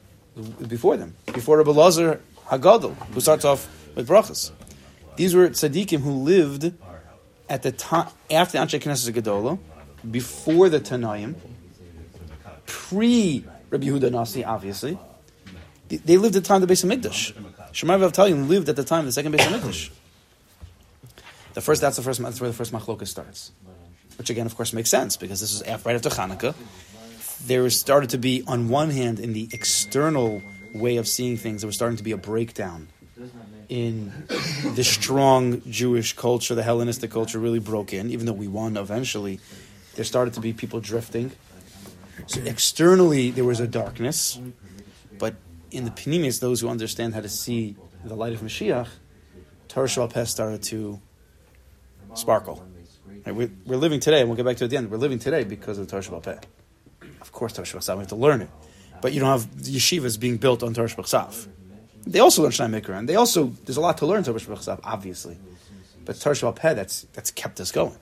before 0.68 0.98
them, 0.98 1.16
before 1.34 1.58
Rabbi 1.58 1.72
Lazar 1.72 2.22
Hagadol, 2.48 2.96
who 3.14 3.20
starts 3.20 3.46
off 3.46 3.68
with 3.96 4.08
brachas. 4.08 4.52
These 5.16 5.36
were 5.36 5.50
tzaddikim 5.50 6.00
who 6.02 6.12
lived 6.12 6.74
at 7.50 7.64
the 7.64 7.72
time 7.72 8.08
after 8.32 8.58
the 8.58 8.66
Anshe 8.66 8.80
Knesset 8.80 9.14
Gedola, 9.14 9.60
before 10.10 10.70
the 10.70 10.80
Tanaim, 10.80 11.36
pre 12.66 13.44
Rabbi 13.70 13.88
Yehuda 13.88 14.12
Nasi, 14.12 14.44
obviously. 14.44 14.98
They- 15.90 16.18
lived 16.18 16.36
at 16.36 16.44
the 16.44 16.48
time 16.48 16.62
of 16.62 16.68
the 16.68 16.74
Beis 16.74 16.86
Hamikdash. 16.86 17.34
Shemai 17.74 18.00
Vavtalion 18.00 18.48
lived 18.48 18.70
at 18.70 18.76
the 18.76 18.84
time 18.84 19.00
of 19.00 19.06
the 19.08 19.12
second 19.12 19.34
Beis 19.34 19.40
Hamikdash. 19.40 19.90
The 21.56 21.62
first, 21.62 21.82
that's 21.82 21.98
the 21.98 22.04
first, 22.04 22.22
that's 22.22 22.40
where 22.40 22.50
the 22.50 22.56
first 22.56 22.72
machloka 22.72 23.08
starts. 23.08 23.52
Which 24.20 24.30
again, 24.30 24.46
of 24.46 24.56
course, 24.56 24.74
makes 24.74 24.92
sense 24.92 25.18
because 25.18 25.42
this 25.42 25.54
is 25.54 25.64
right 25.86 25.96
after 25.96 26.10
Hanukkah. 26.10 26.54
There 27.48 27.68
started 27.72 28.12
to 28.12 28.20
be, 28.20 28.44
on 28.46 28.70
one 28.70 28.92
hand, 28.92 29.20
in 29.20 29.34
the 29.34 29.50
external 29.52 30.44
way 30.76 30.98
of 30.98 31.08
seeing 31.08 31.38
things, 31.38 31.62
there 31.62 31.68
was 31.68 31.76
starting 31.76 31.98
to 31.98 32.04
be 32.04 32.12
a 32.12 32.18
breakdown 32.18 32.90
in 33.70 34.12
the 34.76 34.84
strong 34.84 35.62
Jewish 35.70 36.14
culture, 36.14 36.56
the 36.56 36.64
Hellenistic 36.64 37.12
culture 37.12 37.40
really 37.40 37.60
broke 37.60 37.94
in, 37.94 38.10
even 38.10 38.26
though 38.26 38.34
we 38.34 38.48
won 38.48 38.78
eventually. 38.78 39.40
There 39.96 40.06
started 40.06 40.34
to 40.34 40.42
be 40.42 40.54
people 40.54 40.80
drifting. 40.80 41.32
So 42.28 42.42
externally, 42.42 43.32
there 43.32 43.46
was 43.46 43.60
a 43.60 43.68
darkness, 43.68 44.40
but 45.18 45.36
in 45.72 45.86
the 45.86 45.92
Panimis, 45.92 46.40
those 46.40 46.62
who 46.62 46.68
understand 46.68 47.14
how 47.14 47.22
to 47.22 47.30
see 47.30 47.76
the 48.04 48.16
light 48.16 48.34
of 48.34 48.42
Mashiach, 48.42 48.88
Torah 49.68 49.88
Shabbat 49.88 50.28
started 50.28 50.64
to 50.64 51.00
sparkle. 52.16 52.66
Right, 53.26 53.36
we're, 53.36 53.52
we're 53.66 53.78
living 53.78 54.00
today, 54.00 54.22
and 54.22 54.30
we'll 54.30 54.38
get 54.38 54.46
back 54.46 54.58
to 54.58 54.64
it 54.64 54.68
at 54.68 54.70
the 54.70 54.78
end. 54.78 54.92
We're 54.92 54.98
living 54.98 55.20
today 55.20 55.44
because 55.44 55.78
of 55.78 55.88
the 55.88 55.92
Torah 55.92 56.04
Shabbat. 56.04 56.44
Of 57.22 57.32
course, 57.32 57.54
Torah 57.54 57.66
Shabbat 57.66 57.96
we 57.96 58.00
have 58.00 58.08
to 58.10 58.16
learn 58.16 58.42
it. 58.42 58.50
But 59.02 59.14
you 59.14 59.20
don't 59.20 59.30
have 59.30 59.50
yeshivas 59.56 60.20
being 60.20 60.38
built 60.38 60.64
on 60.64 60.74
Torah 60.74 60.88
Shabbat 60.88 61.48
They 62.06 62.20
also 62.20 62.44
learn 62.44 62.52
Shnai 62.52 62.82
Mikra, 62.82 62.98
and 62.98 63.10
they 63.10 63.16
also, 63.16 63.48
there's 63.66 63.78
a 63.78 63.82
lot 63.82 63.98
to 64.00 64.06
learn 64.06 64.24
Torah 64.24 64.40
Shabbat 64.40 64.80
obviously. 64.84 65.38
But 66.06 66.20
Torah 66.20 66.36
Shabbat 66.36 66.76
that's, 66.76 67.02
that's 67.14 67.32
kept 67.32 67.60
us 67.60 67.72
going. 67.72 67.96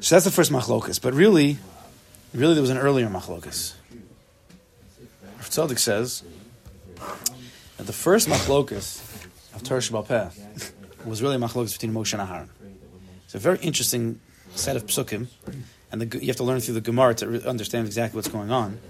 So 0.00 0.14
that's 0.14 0.24
the 0.24 0.30
first 0.30 0.50
machlokus. 0.50 1.00
But 1.00 1.12
really, 1.12 1.58
really 2.32 2.54
there 2.54 2.62
was 2.62 2.70
an 2.70 2.78
earlier 2.78 3.08
machlokus. 3.08 3.74
Rav 5.36 5.50
Tzadok 5.50 5.78
says 5.78 6.22
that 7.76 7.86
the 7.86 7.92
first 7.92 8.28
machlokus 8.28 9.26
of 9.54 9.62
Torah 9.62 9.80
Shabbat 9.80 10.72
was 11.04 11.22
really 11.22 11.36
a 11.36 11.38
machlokus 11.38 11.72
between 11.72 11.92
Moshe 11.92 12.18
and 12.18 12.28
Aharon. 12.28 12.48
It's 13.30 13.36
a 13.36 13.38
very 13.38 13.58
interesting 13.58 14.18
set 14.56 14.74
of 14.74 14.86
psukim, 14.86 15.28
and 15.92 16.02
the, 16.02 16.18
you 16.18 16.26
have 16.26 16.36
to 16.38 16.42
learn 16.42 16.58
through 16.58 16.74
the 16.74 16.80
Gemara 16.80 17.14
to 17.14 17.48
understand 17.48 17.86
exactly 17.86 18.18
what's 18.18 18.26
going 18.26 18.50
on. 18.50 18.80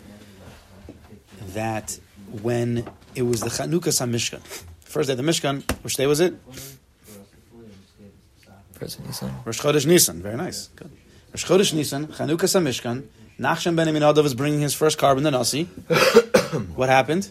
That 1.48 2.00
when 2.40 2.88
it 3.14 3.20
was 3.20 3.40
the 3.42 3.50
Chanukas 3.50 4.00
HaMishkan, 4.00 4.40
first 4.80 5.08
day 5.08 5.12
of 5.12 5.18
the 5.18 5.24
Mishkan, 5.24 5.70
which 5.84 5.96
day 5.96 6.06
was 6.06 6.20
it? 6.20 6.32
First 8.72 9.04
Nisan. 9.04 9.30
Rosh 9.44 9.60
Chodesh 9.60 9.84
Nisan. 9.84 10.22
Very 10.22 10.38
nice. 10.38 10.68
Good. 10.68 10.90
Rosh 11.32 11.44
Chodesh 11.44 11.74
Nisan, 11.74 12.06
Chanukas 12.06 12.58
HaMishkan, 12.58 13.04
Nachshon 13.38 13.76
ben 13.76 13.88
Aminadav 13.88 14.24
is 14.24 14.32
bringing 14.32 14.60
his 14.60 14.72
first 14.72 14.98
korban, 14.98 15.22
the 15.22 15.30
Nasi. 15.30 15.64
what 16.76 16.88
happened? 16.88 17.30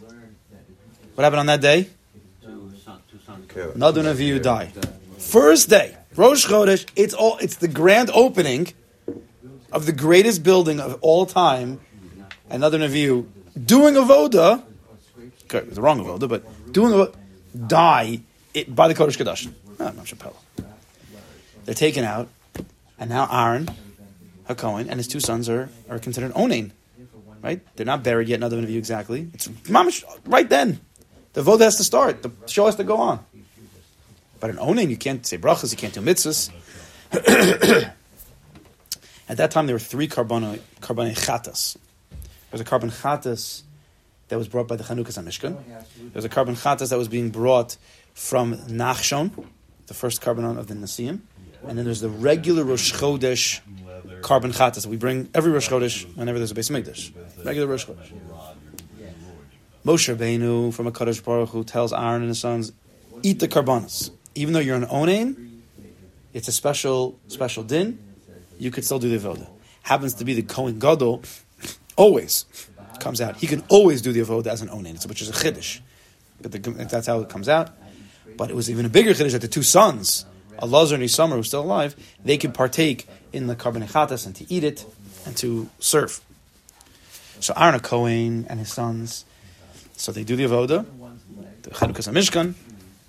What 1.15 1.23
happened 1.23 1.39
on 1.39 1.45
that 1.47 1.61
day? 1.61 1.89
Okay. 2.45 3.79
Nadav 3.79 4.13
Avihu 4.13 4.39
die. 4.39 4.71
First 5.17 5.71
day, 5.71 5.95
Rosh 6.15 6.45
Chodesh. 6.45 6.85
It's 6.95 7.13
all. 7.13 7.37
It's 7.37 7.57
the 7.57 7.67
grand 7.67 8.09
opening 8.13 8.73
of 9.71 9.85
the 9.85 9.91
greatest 9.91 10.43
building 10.43 10.79
of 10.79 10.97
all 11.01 11.25
time. 11.25 11.79
Another 12.49 12.79
Nadav 12.79 13.27
doing 13.65 13.95
a 13.95 14.01
voda. 14.01 14.63
Okay, 15.43 15.67
the 15.67 15.81
wrong 15.81 16.03
voda, 16.03 16.27
but 16.27 16.43
doing 16.71 16.93
a 16.93 17.11
die 17.67 18.21
it, 18.53 18.73
by 18.75 18.87
the 18.87 18.95
Kodesh 18.95 19.17
Kaddish. 19.17 19.47
Ah, 19.79 19.91
not. 19.95 20.35
They're 21.65 21.75
taken 21.75 22.03
out, 22.03 22.27
and 22.97 23.09
now 23.09 23.27
Aaron, 23.31 23.69
Hakohen, 24.49 24.87
and 24.89 24.93
his 24.93 25.07
two 25.07 25.19
sons 25.19 25.47
are, 25.49 25.69
are 25.89 25.99
considered 25.99 26.33
onain. 26.33 26.71
Right? 27.41 27.61
They're 27.75 27.85
not 27.85 28.03
buried 28.03 28.27
yet. 28.27 28.35
another 28.35 28.61
Avihu 28.61 28.77
exactly. 28.77 29.29
It's 29.33 29.49
right 30.25 30.49
then. 30.49 30.81
The 31.33 31.41
voda 31.41 31.63
has 31.63 31.77
to 31.77 31.83
start. 31.83 32.21
The 32.21 32.31
show 32.47 32.65
has 32.65 32.75
to 32.75 32.83
go 32.83 32.97
on. 32.97 33.23
But 34.39 34.49
in 34.49 34.59
owning, 34.59 34.89
you 34.89 34.97
can't 34.97 35.25
say 35.25 35.37
brachas, 35.37 35.71
you 35.71 35.77
can't 35.77 35.93
do 35.93 36.01
mitzvahs. 36.01 36.49
At 39.27 39.37
that 39.37 39.51
time, 39.51 39.67
there 39.67 39.75
were 39.75 39.79
three 39.79 40.07
korban 40.07 40.59
korban 40.81 41.13
chatas. 41.15 41.77
There 42.09 42.19
was 42.53 42.61
a 42.61 42.65
korban 42.65 42.91
chatas 42.91 43.61
that 44.29 44.37
was 44.37 44.47
brought 44.47 44.67
by 44.67 44.75
the 44.75 44.83
Chanukas 44.83 45.21
HaMishkan. 45.21 45.57
There 45.65 46.11
was 46.15 46.25
a 46.25 46.29
korban 46.29 46.55
chatas 46.55 46.89
that 46.89 46.97
was 46.97 47.07
being 47.07 47.29
brought 47.29 47.77
from 48.13 48.55
Nachshon, 48.55 49.45
the 49.87 49.93
first 49.93 50.21
korban 50.21 50.57
of 50.57 50.67
the 50.67 50.73
Nasiim. 50.73 51.19
And 51.67 51.77
then 51.77 51.85
there's 51.85 51.99
the 51.99 52.09
regular 52.09 52.63
Rosh 52.63 52.93
Chodesh 52.93 53.59
korban 54.21 54.55
chatas 54.55 54.85
we 54.85 54.97
bring 54.97 55.29
every 55.33 55.51
Rosh 55.51 55.69
Chodesh 55.69 56.05
whenever 56.15 56.39
there's 56.39 56.51
a 56.51 56.55
base 56.55 56.69
Mikdash. 56.69 57.11
Regular 57.45 57.67
Rosh 57.67 57.85
Chodesh. 57.85 58.11
Moshe 59.85 60.15
Rabbeinu 60.15 60.73
from 60.73 60.87
a 60.87 60.91
Kadosh 60.91 61.23
Baruch 61.23 61.49
Hu 61.49 61.63
tells 61.63 61.93
Aaron 61.93 62.21
and 62.21 62.29
his 62.29 62.39
sons, 62.39 62.71
eat 63.23 63.39
the 63.39 63.47
korbanos. 63.47 64.11
Even 64.39 64.53
though 64.53 64.61
you're 64.61 64.77
an 64.77 64.85
onain, 64.85 65.59
it's 66.33 66.47
a 66.47 66.53
special 66.53 67.19
special 67.27 67.61
din. 67.61 67.99
You 68.57 68.71
could 68.71 68.85
still 68.85 68.97
do 68.97 69.09
the 69.09 69.17
avoda. 69.19 69.49
Happens 69.81 70.13
to 70.13 70.23
be 70.23 70.33
the 70.33 70.43
Kohen 70.43 70.79
Gadol 70.79 71.23
always 71.97 72.45
comes 73.01 73.19
out. 73.19 73.35
He 73.35 73.47
can 73.47 73.65
always 73.67 74.01
do 74.01 74.13
the 74.13 74.21
avoda 74.21 74.47
as 74.47 74.61
an 74.61 74.69
onin, 74.69 75.05
which 75.07 75.21
is 75.21 75.27
a 75.27 75.33
chiddush. 75.33 75.81
But 76.41 76.53
the, 76.53 76.59
that's 76.59 77.07
how 77.07 77.19
it 77.19 77.27
comes 77.27 77.49
out. 77.49 77.71
But 78.37 78.49
it 78.49 78.55
was 78.55 78.69
even 78.69 78.85
a 78.85 78.89
bigger 78.89 79.11
chiddush 79.11 79.33
that 79.33 79.41
the 79.41 79.49
two 79.49 79.61
sons, 79.61 80.23
Elazar 80.59 80.93
and 80.93 81.03
Isamar, 81.03 81.35
who's 81.35 81.47
still 81.47 81.63
alive, 81.63 81.97
they 82.23 82.37
could 82.37 82.53
partake 82.53 83.09
in 83.33 83.47
the 83.47 83.57
korban 83.57 84.25
and 84.25 84.35
to 84.37 84.53
eat 84.53 84.63
it 84.63 84.85
and 85.25 85.35
to 85.35 85.69
serve. 85.79 86.21
So 87.41 87.53
Aaron 87.57 87.81
Cohen 87.81 88.47
and 88.49 88.57
his 88.57 88.71
sons, 88.71 89.25
so 89.97 90.13
they 90.13 90.23
do 90.23 90.37
the 90.37 90.45
avoda, 90.45 90.85
the 91.63 91.71
Chanukas 91.71 92.07
Mishkan, 92.13 92.53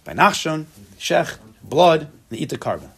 by 0.02 0.14
Nachshon, 0.14 0.66
Shech, 1.00 1.38
blood, 1.64 2.09
they 2.28 2.37
eat 2.37 2.50
the 2.50 2.59
korban. 2.59 2.90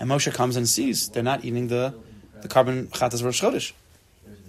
And 0.00 0.10
Moshe 0.10 0.32
comes 0.34 0.56
and 0.56 0.68
sees 0.68 1.08
they're 1.08 1.22
not 1.22 1.44
eating 1.44 1.68
the, 1.68 1.94
the 2.42 2.48
korban 2.48 2.88
chatas 2.88 3.24
Rosh 3.24 3.40
Chodesh. 3.40 3.72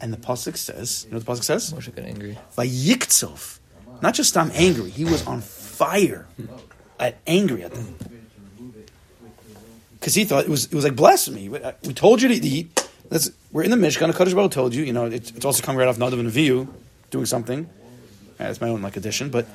And 0.01 0.12
the 0.12 0.17
pasuk 0.17 0.58
says, 0.58 1.05
you 1.05 1.12
know 1.12 1.17
what 1.19 1.25
the 1.25 1.31
pasuk 1.34 1.43
says? 1.43 1.72
Moshe 1.72 1.96
got 1.96 2.05
angry. 2.05 2.38
By 2.55 2.67
Vayiktzof. 2.67 3.60
Not 4.01 4.15
just 4.15 4.36
I'm 4.36 4.51
angry, 4.55 4.89
he 4.89 5.05
was 5.05 5.25
on 5.27 5.41
fire, 5.41 6.25
at, 7.00 7.17
angry 7.27 7.63
at 7.63 7.74
them. 7.74 7.96
Because 10.00 10.15
he 10.15 10.25
thought 10.25 10.46
it 10.46 10.50
was 10.50 10.65
it 10.65 10.74
was 10.74 10.86
like 10.86 10.96
blasphemy. 10.96 11.50
We, 11.50 11.62
uh, 11.62 11.74
we 11.84 11.93
told 11.93 12.22
you 12.22 12.29
to 12.29 12.36
eat. 12.36 12.88
We're 13.51 13.63
in 13.63 13.72
the 13.72 13.77
Mishkan. 13.77 14.15
Kaddish 14.15 14.34
Baruch 14.34 14.51
told 14.51 14.74
you. 14.74 14.84
You 14.84 14.93
know, 14.93 15.08
it, 15.08 15.36
it's 15.36 15.43
also 15.43 15.62
coming 15.62 15.77
right 15.77 15.89
off 15.89 15.98
Nadav 15.98 16.19
and 16.19 16.31
Avihu, 16.31 16.69
doing 17.12 17.25
something. 17.25 17.69
That's 18.38 18.62
my 18.62 18.69
own 18.69 18.81
like 18.81 18.96
addition. 18.96 19.29
But 19.29 19.46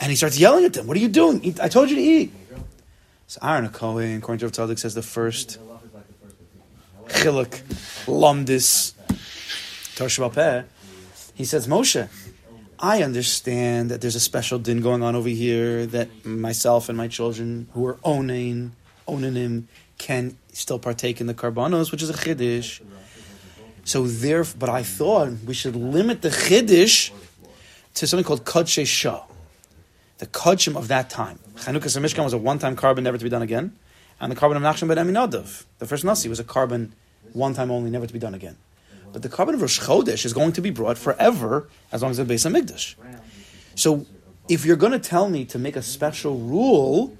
and 0.00 0.10
he 0.10 0.16
starts 0.16 0.38
yelling 0.38 0.64
at 0.64 0.72
them. 0.72 0.86
What 0.86 0.96
are 0.96 1.00
you 1.00 1.08
doing? 1.08 1.42
Eat- 1.44 1.60
I 1.60 1.68
told 1.68 1.90
you 1.90 1.96
to 1.96 2.02
eat. 2.02 2.32
So 3.26 3.40
Aaron 3.42 3.68
Cohen, 3.70 4.18
according 4.18 4.48
to 4.48 4.60
Tzadok, 4.60 4.78
says 4.78 4.94
the 4.94 5.02
first 5.02 5.58
chiluk 7.08 7.60
lumdis 8.06 8.92
Tosh 9.96 10.18
Peh. 10.18 10.62
He 11.34 11.44
says, 11.44 11.66
Moshe, 11.66 12.08
I 12.78 13.02
understand 13.02 13.90
that 13.90 14.00
there's 14.00 14.14
a 14.14 14.20
special 14.20 14.58
din 14.58 14.80
going 14.80 15.02
on 15.02 15.16
over 15.16 15.28
here 15.28 15.86
that 15.86 16.26
myself 16.26 16.88
and 16.88 16.96
my 16.96 17.08
children 17.08 17.68
who 17.72 17.86
are 17.86 17.94
onain, 17.96 18.72
onanim, 19.08 19.64
can 19.98 20.36
still 20.52 20.78
partake 20.78 21.20
in 21.20 21.26
the 21.26 21.34
karbanos, 21.34 21.90
which 21.90 22.02
is 22.02 22.10
a 22.10 22.14
chiddush. 22.14 22.82
So 23.84 24.06
there, 24.06 24.44
but 24.58 24.68
I 24.68 24.82
thought 24.82 25.30
we 25.46 25.54
should 25.54 25.76
limit 25.76 26.20
the 26.20 26.28
chiddush 26.28 27.10
to 27.94 28.06
something 28.06 28.24
called 28.24 28.44
kadshe 28.44 28.86
shah, 28.86 29.24
the 30.18 30.26
kudshim 30.26 30.76
of 30.76 30.88
that 30.88 31.10
time. 31.10 31.38
Chanukas 31.56 31.98
Mishkan 32.00 32.24
was 32.24 32.32
a 32.32 32.38
one-time 32.38 32.76
korban, 32.76 33.02
never 33.02 33.18
to 33.18 33.24
be 33.24 33.30
done 33.30 33.42
again, 33.42 33.76
and 34.20 34.32
the 34.32 34.36
korban 34.36 34.56
of 34.56 34.62
Nachshon 34.62 34.88
ben 34.88 34.96
Aminadav, 34.96 35.64
the 35.78 35.86
first 35.86 36.04
nasi, 36.04 36.28
was 36.28 36.40
a 36.40 36.44
korban 36.44 36.90
one 37.32 37.54
time 37.54 37.70
only, 37.70 37.90
never 37.90 38.06
to 38.06 38.12
be 38.12 38.18
done 38.18 38.34
again. 38.34 38.56
But 39.12 39.22
the 39.22 39.28
korban 39.28 39.54
of 39.54 39.60
Rosh 39.62 39.80
Chodesh 39.80 40.24
is 40.24 40.32
going 40.32 40.52
to 40.52 40.60
be 40.60 40.70
brought 40.70 40.98
forever 40.98 41.68
as 41.92 42.02
long 42.02 42.10
as 42.10 42.18
it's 42.18 42.28
based 42.28 42.46
on 42.46 42.52
Mikdash. 42.52 42.94
So 43.74 44.06
if 44.48 44.64
you're 44.64 44.76
going 44.76 44.92
to 44.92 44.98
tell 44.98 45.28
me 45.28 45.44
to 45.46 45.58
make 45.58 45.76
a 45.76 45.82
special 45.82 46.38
rule, 46.38 47.16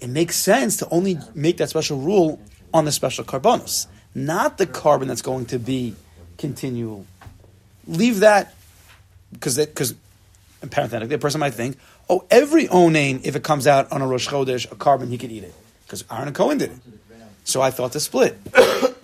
it 0.00 0.08
makes 0.08 0.36
sense 0.36 0.76
to 0.78 0.88
only 0.90 1.18
make 1.34 1.58
that 1.58 1.68
special 1.68 1.98
rule 1.98 2.40
on 2.74 2.84
the 2.84 2.92
special 2.92 3.24
korbanos, 3.24 3.86
not 4.14 4.58
the 4.58 4.66
korban 4.66 5.06
that's 5.06 5.22
going 5.22 5.46
to 5.46 5.58
be 5.58 5.94
continual. 6.38 7.06
Leave 7.86 8.20
that 8.20 8.54
because 9.32 9.58
because 9.58 9.94
parenthetically, 10.70 11.14
a 11.14 11.18
person 11.18 11.40
might 11.40 11.54
think, 11.54 11.76
oh, 12.08 12.24
every 12.30 12.66
onain, 12.68 13.20
if 13.24 13.36
it 13.36 13.42
comes 13.42 13.66
out 13.66 13.90
on 13.92 14.02
a 14.02 14.06
Rosh 14.06 14.28
Chodesh, 14.28 14.70
a 14.70 14.74
korban, 14.74 15.08
he 15.08 15.18
could 15.18 15.32
eat 15.32 15.44
it 15.44 15.54
because 15.84 16.04
Aaron 16.10 16.28
and 16.28 16.36
Cohen 16.36 16.58
did 16.58 16.70
it. 16.70 16.78
So 17.44 17.60
I 17.60 17.70
thought 17.70 17.92
to 17.92 18.00
split. 18.00 18.38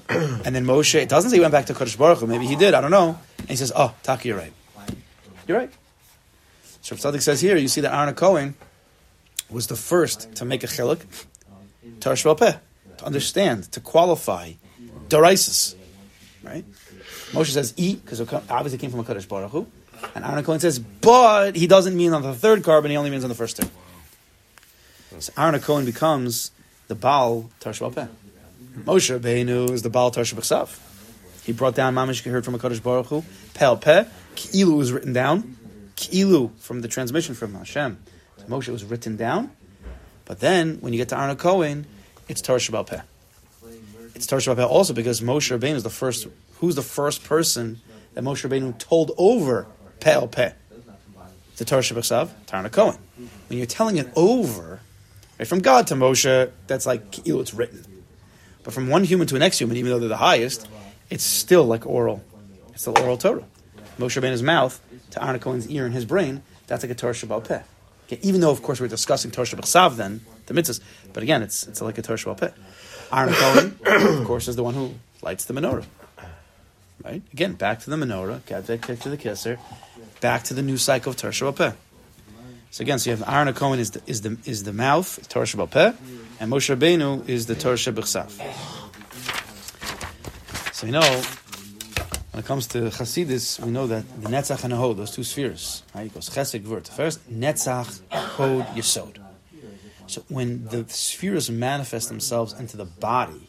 and 0.08 0.54
then 0.54 0.64
Moshe, 0.64 0.94
it 0.94 1.08
doesn't 1.08 1.30
say 1.30 1.36
he 1.36 1.40
went 1.40 1.52
back 1.52 1.66
to 1.66 1.74
Kodesh 1.74 1.98
Baruch 1.98 2.18
Hu, 2.18 2.26
maybe 2.26 2.46
he 2.46 2.56
did, 2.56 2.74
I 2.74 2.80
don't 2.80 2.90
know. 2.90 3.18
And 3.38 3.48
he 3.48 3.56
says, 3.56 3.72
oh, 3.74 3.94
Taki, 4.02 4.28
you're 4.28 4.38
right. 4.38 4.52
You're 5.46 5.58
right. 5.58 5.70
So 6.82 6.94
Tzadok 6.96 7.20
says 7.20 7.40
here, 7.40 7.56
you 7.56 7.68
see 7.68 7.80
that 7.82 7.94
Aaron 7.94 8.14
Cohen 8.14 8.54
was 9.50 9.66
the 9.66 9.76
first 9.76 10.34
to 10.36 10.44
make 10.44 10.62
a 10.62 10.66
Peh, 12.34 12.52
to 12.98 13.04
understand, 13.04 13.70
to 13.72 13.80
qualify 13.80 14.52
Daraisis. 15.08 15.74
Right? 16.42 16.64
Moshe 17.32 17.50
says 17.50 17.74
eat, 17.76 18.04
because 18.04 18.20
obviously 18.20 18.76
it 18.76 18.80
came 18.80 18.90
from 18.90 19.00
a 19.00 19.04
Kodesh 19.04 19.28
Baruch 19.28 19.50
Hu. 19.50 19.66
And 20.14 20.24
Aaron 20.24 20.44
Cohen 20.44 20.60
says, 20.60 20.78
but 20.78 21.56
he 21.56 21.66
doesn't 21.66 21.96
mean 21.96 22.12
on 22.12 22.22
the 22.22 22.34
third 22.34 22.62
korban, 22.62 22.90
he 22.90 22.96
only 22.96 23.10
means 23.10 23.24
on 23.24 23.28
the 23.28 23.36
first 23.36 23.60
two. 23.60 23.68
So 25.20 25.32
Aaron 25.36 25.60
Cohen 25.60 25.84
becomes 25.84 26.50
the 26.86 26.94
Baal 26.94 27.50
Tarsh 27.60 27.94
Peh. 27.94 28.06
Moshe 28.84 29.18
Rabbeinu 29.18 29.70
is 29.70 29.82
the 29.82 29.90
Baal 29.90 30.10
Tarsh 30.10 30.34
B'Chsav. 30.34 30.78
He 31.44 31.52
brought 31.52 31.74
down 31.74 31.94
Mamish 31.94 32.22
heard 32.24 32.44
from 32.44 32.54
a 32.54 32.58
Kodesh 32.58 32.82
Baruch 32.82 33.06
Hu. 33.06 33.24
Pel 33.54 33.76
Peh. 33.76 34.04
Ki'ilu 34.36 34.76
was 34.76 34.92
written 34.92 35.12
down. 35.12 35.56
Ki'ilu 35.96 36.54
from 36.58 36.82
the 36.82 36.88
transmission 36.88 37.34
from 37.34 37.54
Hashem. 37.54 37.98
So 38.36 38.44
Moshe 38.44 38.68
was 38.68 38.84
written 38.84 39.16
down. 39.16 39.50
But 40.26 40.40
then, 40.40 40.76
when 40.80 40.92
you 40.92 40.98
get 40.98 41.08
to 41.08 41.18
Aaron 41.18 41.36
Cohen, 41.36 41.86
it's 42.28 42.42
Shabbat 42.42 42.86
Peh. 42.86 43.00
It's 44.14 44.26
Shabbat 44.26 44.56
Peh 44.56 44.62
also 44.62 44.92
because 44.92 45.20
Moshe 45.22 45.58
Rabbeinu 45.58 45.76
is 45.76 45.82
the 45.82 45.90
first, 45.90 46.28
who's 46.56 46.74
the 46.74 46.82
first 46.82 47.24
person 47.24 47.80
that 48.12 48.22
Moshe 48.22 48.46
Rabbeinu 48.46 48.78
told 48.78 49.12
over 49.16 49.66
Peh 50.00 50.14
oh, 50.14 50.26
Peh? 50.26 50.52
The 51.56 51.64
Torah 51.64 51.82
Shabbat 51.82 52.28
Tarna 52.46 52.70
Cohen. 52.70 52.98
When 53.48 53.58
you're 53.58 53.66
telling 53.66 53.96
it 53.96 54.08
over, 54.14 54.80
right, 55.38 55.48
from 55.48 55.58
God 55.58 55.88
to 55.88 55.94
Moshe, 55.94 56.50
that's 56.66 56.86
like, 56.86 57.10
Ki'ilu, 57.10 57.40
it's 57.40 57.52
written. 57.52 57.84
But 58.62 58.72
from 58.72 58.88
one 58.88 59.04
human 59.04 59.26
to 59.26 59.34
the 59.34 59.40
next 59.40 59.58
human, 59.58 59.76
even 59.76 59.90
though 59.90 59.98
they're 59.98 60.08
the 60.08 60.16
highest, 60.16 60.68
it's 61.10 61.24
still 61.24 61.64
like 61.64 61.86
oral. 61.86 62.22
It's 62.70 62.82
still 62.82 62.98
oral 62.98 63.16
Torah. 63.16 63.44
Moshe 63.98 64.20
Rabbeinu's 64.20 64.42
mouth 64.42 64.80
to 65.10 65.24
Aaron 65.24 65.40
Cohen's 65.40 65.68
ear 65.68 65.84
and 65.84 65.94
his 65.94 66.04
brain, 66.04 66.42
that's 66.66 66.84
like 66.84 66.92
a 66.92 66.94
Torah 66.94 67.14
Shebaal 67.14 67.46
Peh. 67.46 67.62
Okay, 68.06 68.18
even 68.22 68.40
though, 68.40 68.50
of 68.50 68.62
course, 68.62 68.80
we're 68.80 68.88
discussing 68.88 69.30
Torah 69.30 69.46
Shabbat 69.46 69.96
then, 69.96 70.20
the 70.46 70.54
mitzvahs, 70.54 70.80
but 71.12 71.22
again, 71.22 71.42
it's, 71.42 71.66
it's 71.66 71.80
like 71.80 71.98
a 71.98 72.02
Torah 72.02 72.18
Shebaal 72.18 72.38
Peh. 72.38 72.50
Aaron 73.12 73.34
Cohen, 73.34 73.78
of 74.20 74.26
course, 74.26 74.48
is 74.48 74.56
the 74.56 74.62
one 74.62 74.74
who 74.74 74.94
lights 75.22 75.46
the 75.46 75.54
menorah. 75.54 75.84
Right? 77.04 77.22
Again, 77.32 77.54
back 77.54 77.80
to 77.80 77.90
the 77.90 77.96
menorah, 77.96 78.40
Gadvek, 78.40 78.82
kick 78.82 79.00
to 79.00 79.08
the 79.08 79.16
kisser, 79.16 79.58
back 80.20 80.42
to 80.44 80.54
the 80.54 80.62
new 80.62 80.76
cycle 80.76 81.10
of 81.10 81.16
Torah 81.16 81.52
Peh. 81.52 81.72
So 82.70 82.82
again, 82.82 82.98
so 82.98 83.10
you 83.10 83.16
have 83.16 83.28
Aaron 83.28 83.52
Cohen 83.54 83.78
is 83.78 83.92
the, 83.92 84.02
is 84.06 84.20
the, 84.20 84.36
is 84.44 84.64
the 84.64 84.72
mouth, 84.72 85.26
Torah 85.28 85.46
Shabbat 85.46 85.96
and 86.38 86.52
Moshe 86.52 86.76
Rabbeinu 86.76 87.26
is 87.28 87.46
the 87.46 87.54
Torah 87.54 87.76
Shabbat. 87.76 88.30
So 90.74 90.86
you 90.86 90.92
know, 90.92 91.22
when 92.32 92.40
it 92.40 92.46
comes 92.46 92.66
to 92.68 92.78
Chasidis, 92.90 93.58
we 93.64 93.70
know 93.70 93.86
that 93.86 94.04
the 94.22 94.28
Netzach 94.28 94.64
and 94.64 94.72
the 94.72 94.76
Hod, 94.76 94.98
those 94.98 95.12
two 95.12 95.24
spheres, 95.24 95.82
right? 95.94 96.06
It 96.06 96.14
goes 96.14 96.28
Chesed, 96.28 96.62
Gvur. 96.62 96.86
First, 96.86 97.28
Netzach, 97.32 98.00
Hod, 98.10 98.66
Yesod. 98.76 99.18
So 100.06 100.22
when 100.28 100.66
the 100.66 100.84
spheres 100.88 101.50
manifest 101.50 102.08
themselves 102.08 102.52
into 102.52 102.76
the 102.76 102.84
body, 102.84 103.47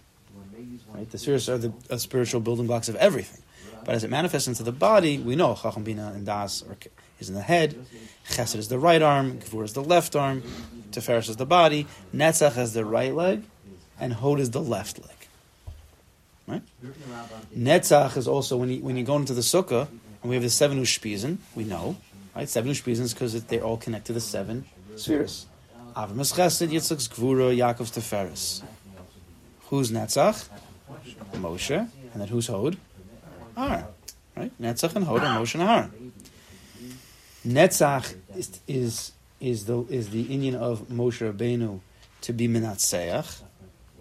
right? 0.99 1.09
The 1.09 1.17
spheres 1.17 1.49
are 1.49 1.57
the 1.57 1.73
uh, 1.89 1.97
spiritual 1.97 2.41
building 2.41 2.67
blocks 2.67 2.89
of 2.89 2.95
everything. 2.97 3.41
But 3.85 3.95
as 3.95 4.03
it 4.03 4.09
manifests 4.09 4.47
into 4.47 4.63
the 4.63 4.71
body, 4.71 5.17
we 5.17 5.35
know 5.35 5.55
Chacham 5.55 5.83
Bina 5.83 6.11
and 6.13 6.25
Das 6.25 6.61
are, 6.63 6.77
is 7.19 7.29
in 7.29 7.35
the 7.35 7.41
head, 7.41 7.75
Chesed 8.27 8.57
is 8.57 8.67
the 8.67 8.77
right 8.77 9.01
arm, 9.01 9.39
Gvur 9.39 9.63
is 9.63 9.73
the 9.73 9.83
left 9.83 10.15
arm, 10.15 10.43
Tiferes 10.91 11.29
is 11.29 11.37
the 11.37 11.45
body, 11.45 11.87
Netzach 12.13 12.57
is 12.57 12.73
the 12.73 12.83
right 12.83 13.13
leg, 13.13 13.43
and 13.99 14.13
Hod 14.13 14.39
is 14.39 14.51
the 14.51 14.61
left 14.61 14.99
leg. 14.99 15.15
Right? 16.47 16.61
Netzach 17.57 18.17
is 18.17 18.27
also 18.27 18.57
when 18.57 18.69
you 18.69 18.81
when 18.81 18.97
you 18.97 19.03
go 19.03 19.15
into 19.15 19.33
the 19.33 19.41
sukkah 19.41 19.87
and 20.21 20.29
we 20.29 20.35
have 20.35 20.43
the 20.43 20.49
seven 20.49 20.81
ushpizin, 20.81 21.37
we 21.55 21.63
know, 21.63 21.95
right? 22.35 22.49
Seven 22.49 22.71
ushpizin 22.71 23.01
is 23.01 23.13
because 23.13 23.41
they 23.45 23.59
all 23.59 23.77
connect 23.77 24.07
to 24.07 24.13
the 24.13 24.21
seven 24.21 24.65
spheres. 24.95 25.45
Avram 25.95 26.19
is 26.19 26.33
Chesed, 26.33 26.69
Yitzchak's 26.69 27.07
Gvura, 27.07 27.55
Yaakov's 27.55 27.91
Teferis. 27.91 28.63
Who's 29.69 29.91
Netzach? 29.91 30.49
Moshe, 31.33 31.77
and 31.77 32.21
then 32.21 32.27
who's 32.27 32.47
Hod? 32.47 32.77
Aaron, 33.57 33.85
right? 34.35 34.51
Netzach 34.61 34.95
and 34.95 35.05
Hod 35.05 35.23
are 35.23 35.39
Moshe 35.39 35.55
and 35.55 35.63
Aaron. 35.63 36.13
Netzach 37.45 38.15
is 38.35 38.59
is 38.67 39.11
is 39.39 39.65
the 39.65 39.85
is 39.89 40.09
the 40.09 40.23
Indian 40.23 40.55
of 40.55 40.87
Moshe 40.89 41.31
Rabbeinu 41.31 41.79
to 42.21 42.33
be 42.33 42.47
Menatseach. 42.47 43.41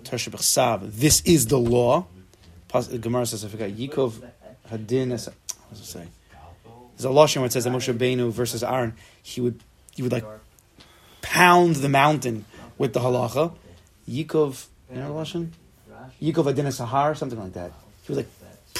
Tershah 0.04 0.30
B'Chsav, 0.30 0.92
This 0.92 1.20
is 1.22 1.46
the 1.46 1.58
law. 1.58 2.06
Gemara 3.00 3.26
says, 3.26 3.44
I 3.44 3.48
forgot, 3.48 3.70
Yikov 3.70 4.22
Hadin, 4.70 5.10
what 5.10 5.70
does 5.70 5.80
it 5.80 5.84
say? 5.84 6.06
There's 6.96 7.04
a 7.04 7.08
Lashon 7.08 7.36
where 7.38 7.46
it 7.46 7.52
says 7.52 7.64
that 7.64 7.72
Moshe 7.72 7.92
Rabbeinu 7.92 8.30
versus 8.30 8.62
Aaron, 8.62 8.94
he 9.22 9.40
would, 9.40 9.62
he 9.94 10.02
would 10.02 10.12
like 10.12 10.24
pound 11.22 11.76
the 11.76 11.88
mountain 11.88 12.44
with 12.76 12.92
the 12.92 13.00
halacha. 13.00 13.54
Yikov, 14.08 14.66
you 14.90 15.00
know 15.00 15.14
the 15.14 15.20
Lashon? 15.20 15.50
Yikov 16.22 16.52
Hadin 16.52 16.66
Sahar, 16.66 17.16
something 17.16 17.38
like 17.38 17.52
that. 17.54 17.72
He 18.02 18.12
would 18.12 18.26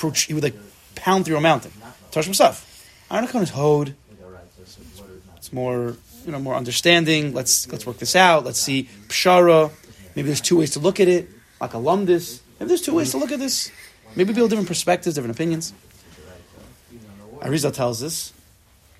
like, 0.02 0.16
he 0.16 0.34
would 0.34 0.42
like 0.42 0.54
pound 0.94 1.24
through 1.24 1.36
a 1.36 1.40
mountain. 1.40 1.72
Tosh 2.10 2.24
himself. 2.24 2.64
Aaron 3.10 3.26
Hakon 3.26 3.42
is 3.42 3.50
Hod. 3.50 3.94
It's 5.36 5.52
more, 5.52 5.96
you 6.26 6.32
know, 6.32 6.38
more 6.38 6.54
understanding. 6.54 7.32
Let's 7.32 7.70
let's 7.72 7.86
work 7.86 7.98
this 7.98 8.14
out. 8.16 8.44
Let's 8.44 8.60
see 8.60 8.88
pshara. 9.08 9.70
Maybe 10.14 10.26
there's 10.26 10.40
two 10.40 10.58
ways 10.58 10.72
to 10.72 10.80
look 10.80 11.00
at 11.00 11.08
it. 11.08 11.28
like 11.60 11.74
a 11.74 11.78
lumdis. 11.78 12.40
Maybe 12.58 12.68
there's 12.68 12.82
two 12.82 12.94
ways 12.94 13.10
to 13.12 13.18
look 13.18 13.32
at 13.32 13.38
this. 13.38 13.70
Maybe 14.14 14.28
people 14.28 14.44
have 14.44 14.50
different 14.50 14.68
perspectives, 14.68 15.14
different 15.14 15.36
opinions. 15.36 15.72
Arizal 17.40 17.72
tells 17.72 18.02
us 18.02 18.32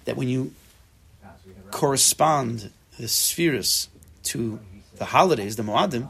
that 0.05 0.17
when 0.17 0.29
you 0.29 0.53
correspond 1.71 2.71
the 2.99 3.09
spheres 3.09 3.89
to 4.25 4.61
the 4.97 5.07
holidays, 5.07 5.57
the 5.57 5.63
Moadim, 5.63 6.09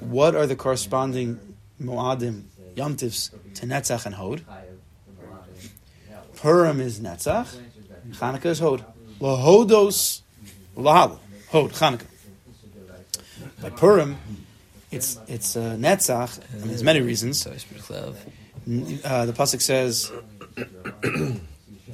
what 0.00 0.34
are 0.34 0.46
the 0.46 0.56
corresponding 0.56 1.38
Moadim, 1.80 2.44
Yomtivs, 2.74 3.30
to 3.54 3.66
Netzach 3.66 4.06
and 4.06 4.14
Hod? 4.14 4.44
Purim 6.36 6.80
is 6.80 7.00
Netzach, 7.00 7.56
Chanukah 8.10 8.46
is 8.46 8.58
Hod. 8.60 8.84
Lahodos, 9.20 10.22
Lahal, 10.76 11.18
Hod, 11.50 11.72
Chanukah. 11.72 12.06
By 13.60 13.70
Purim, 13.70 14.16
it's 14.90 15.18
it's 15.26 15.56
uh, 15.56 15.76
Netzach. 15.76 16.38
Mean, 16.54 16.68
there's 16.68 16.84
many 16.84 17.00
reasons. 17.00 17.40
So 17.40 17.50
it's 17.50 17.64
B'Chlev. 17.64 18.14
Uh, 19.04 19.26
the 19.26 19.32
pasuk 19.32 19.60
says, 19.60 20.12
uh, 20.12 20.60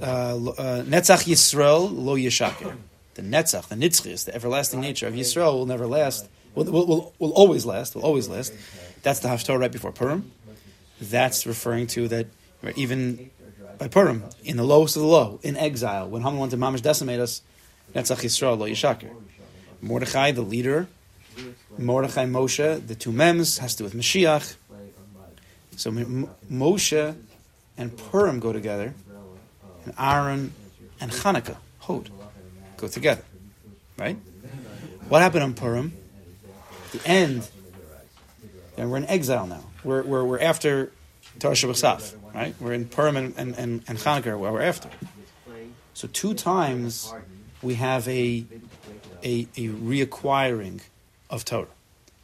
uh, 0.03 0.83
"Netzach 0.83 1.25
Yisrael 1.25 1.91
lo 1.91 2.17
yishaker." 2.17 2.77
The 3.15 3.23
Netzach, 3.23 3.69
the 3.69 3.77
Nitzchis, 3.77 4.25
the 4.25 4.35
everlasting 4.35 4.81
nature 4.81 5.07
of 5.07 5.15
Yisrael 5.15 5.55
will 5.55 5.67
never 5.67 5.87
last. 5.87 6.29
Will, 6.55 6.65
will, 6.65 7.15
will, 7.19 7.33
always 7.33 7.67
last. 7.67 7.95
Will 7.95 8.03
always 8.03 8.29
last. 8.29 8.53
That's 9.03 9.21
the 9.21 9.29
Haftorah 9.29 9.59
right 9.59 9.73
before 9.73 9.93
Purim. 9.93 10.31
That's 11.01 11.47
referring 11.47 11.89
to 11.89 12.09
that 12.09 12.27
right, 12.63 12.77
even 12.79 13.31
by 13.79 13.89
Purim, 13.89 14.25
in 14.45 14.57
the 14.57 14.65
lowest 14.65 14.97
of 14.97 15.03
the 15.03 15.09
low, 15.09 15.41
in 15.43 15.57
exile, 15.57 16.09
when 16.09 16.23
Haman 16.23 16.39
wanted 16.39 16.53
to 16.53 16.57
mamish 16.57 16.83
decimate 16.83 17.21
us, 17.21 17.43
Netzach 17.95 18.23
Yisrael 18.23 18.59
lo 18.59 18.69
yishaker. 18.69 19.11
Mordechai, 19.83 20.31
the 20.31 20.43
leader, 20.43 20.89
Mordechai, 21.77 22.25
Moshe, 22.27 22.87
the 22.87 22.95
two 22.95 23.13
mems 23.13 23.59
has 23.59 23.75
to 23.75 23.79
do 23.79 23.85
with 23.85 23.95
Mashiach. 23.95 24.57
So 25.77 25.91
M- 25.91 26.29
Moshe 26.51 27.17
and 27.77 27.97
Purim 27.97 28.39
go 28.39 28.53
together, 28.53 28.95
and 29.85 29.95
Aaron 29.99 30.55
and 31.01 31.11
Hanukkah, 31.11 31.57
Hod, 31.81 32.11
go 32.77 32.89
together. 32.89 33.25
Right? 33.99 34.17
What 35.09 35.21
happened 35.21 35.43
on 35.43 35.55
Purim? 35.55 35.93
The 36.95 37.09
end, 37.09 37.51
and 38.79 38.91
we're 38.91 38.99
in 38.99 39.07
exile 39.07 39.47
now. 39.47 39.65
We're, 39.83 40.03
we're, 40.03 40.25
we're 40.25 40.41
after 40.41 40.93
Torah 41.41 41.55
Shabbat 41.55 42.15
right? 42.35 42.55
We're 42.61 42.73
in 42.73 42.87
Purim 42.87 43.17
and, 43.17 43.35
and, 43.37 43.55
and, 43.57 43.85
and 43.89 43.99
where 44.25 44.53
we're 44.53 44.63
after. 44.63 44.89
So 45.95 46.09
two 46.09 46.35
times 46.35 47.13
we 47.63 47.75
have 47.75 48.07
a, 48.09 48.45
a, 49.23 49.47
a 49.57 49.69
reacquiring 49.69 50.83
of 51.31 51.45
Torah. 51.45 51.67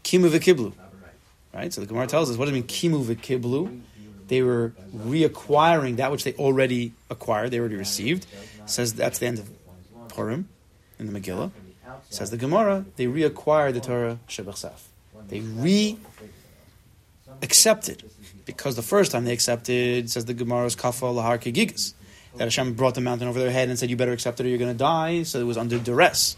Kimu 0.05 0.31
v'kiblu. 0.31 0.73
Right? 1.53 1.73
So 1.73 1.81
the 1.81 1.87
Gemara 1.87 2.07
tells 2.07 2.31
us, 2.31 2.37
what 2.37 2.45
does 2.45 2.53
it 2.53 2.55
mean, 2.55 2.65
kimu 2.65 3.05
v'kiblu? 3.05 3.81
They 4.29 4.43
were 4.43 4.73
reacquiring 4.95 5.97
that 5.97 6.13
which 6.13 6.23
they 6.23 6.35
already 6.35 6.93
acquired, 7.11 7.51
they 7.51 7.59
already 7.59 7.75
received. 7.75 8.27
says 8.67 8.95
that's 8.95 9.19
the 9.19 9.27
end 9.27 9.41
of 9.41 9.51
Purim 10.09 10.49
in 10.99 11.13
the 11.13 11.21
Megillah. 11.21 11.51
Says 12.09 12.31
the 12.31 12.37
Gemara, 12.37 12.85
they 12.97 13.07
reacquired 13.07 13.75
the 13.75 13.81
Torah 13.81 14.19
Shebachsaf. 14.29 14.81
They 15.29 15.41
re 15.41 15.99
accepted. 17.43 18.03
Because 18.45 18.77
the 18.77 18.83
first 18.83 19.13
time 19.13 19.25
they 19.25 19.33
accepted, 19.33 20.11
says 20.11 20.25
the 20.25 20.35
Gemara's 20.35 20.75
Kafa 20.75 21.15
Lahar 21.15 21.39
Kegigas, 21.39 21.95
that 22.37 22.45
Hashem 22.45 22.75
brought 22.75 22.95
the 22.95 23.01
mountain 23.01 23.29
over 23.29 23.39
their 23.39 23.51
head 23.51 23.69
and 23.69 23.79
said, 23.79 23.91
You 23.91 23.97
better 23.97 24.13
accept 24.13 24.41
it 24.41 24.47
or 24.47 24.49
you're 24.49 24.59
going 24.59 24.73
to 24.73 24.79
die. 24.79 25.23
So 25.23 25.41
it 25.41 25.47
was 25.47 25.57
under 25.57 25.79
duress. 25.79 26.37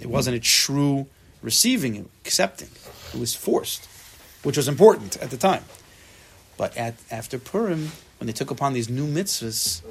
It 0.00 0.08
wasn't 0.08 0.36
a 0.36 0.40
true 0.40 1.06
receiving, 1.42 1.96
it, 1.96 2.06
accepting. 2.24 2.68
It 3.14 3.20
was 3.20 3.34
forced, 3.34 3.88
which 4.42 4.56
was 4.56 4.68
important 4.68 5.16
at 5.18 5.30
the 5.30 5.36
time. 5.36 5.64
But 6.56 6.76
at, 6.76 6.94
after 7.10 7.38
Purim, 7.38 7.92
when 8.18 8.26
they 8.26 8.32
took 8.32 8.50
upon 8.50 8.72
these 8.72 8.88
new 8.88 9.06
mitzvahs, 9.06 9.82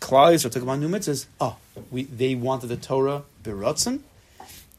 Klal 0.00 0.34
Yisrael 0.34 0.50
took 0.50 0.62
upon 0.62 0.80
new 0.80 0.88
mitzvahs, 0.88 1.26
oh, 1.40 1.56
we, 1.90 2.04
they 2.04 2.34
wanted 2.34 2.68
the 2.68 2.76
Torah 2.76 3.22
beratzen, 3.42 4.00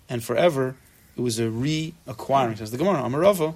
and 0.10 0.24
forever 0.24 0.76
it 1.16 1.22
was 1.22 1.40
a 1.40 1.44
reacquiring. 1.44 2.58
Says 2.58 2.72
the 2.72 2.78
Gemara, 2.78 3.02
Amarava, 3.02 3.56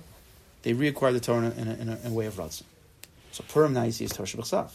they 0.64 0.74
reacquired 0.74 1.14
the 1.14 1.20
Torah 1.20 1.52
in 1.58 1.68
a, 1.68 1.74
in 1.74 1.90
a, 1.90 2.00
in 2.04 2.08
a 2.08 2.14
way 2.14 2.26
of 2.26 2.36
ratzon. 2.36 2.64
So 3.32 3.44
Purim 3.48 3.74
now 3.74 3.84
is 3.84 3.98
Torah 3.98 4.28
Shabbat 4.28 4.72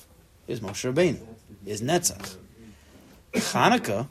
is 0.46 0.60
Moshe 0.60 0.92
Rabbeinu, 0.92 1.20
is 1.64 1.82
Netzach. 1.82 2.36
Chanukah 3.32 4.08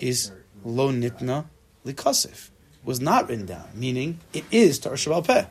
is 0.00 0.32
Lo 0.64 0.90
Nitna 0.90 1.44
Likasif, 1.84 2.50
was 2.84 3.00
not 3.00 3.28
written 3.28 3.46
down, 3.46 3.68
meaning 3.74 4.18
it 4.32 4.44
is 4.50 4.78
Torah 4.78 4.96
Shebaal 4.96 5.26
Peh. 5.26 5.44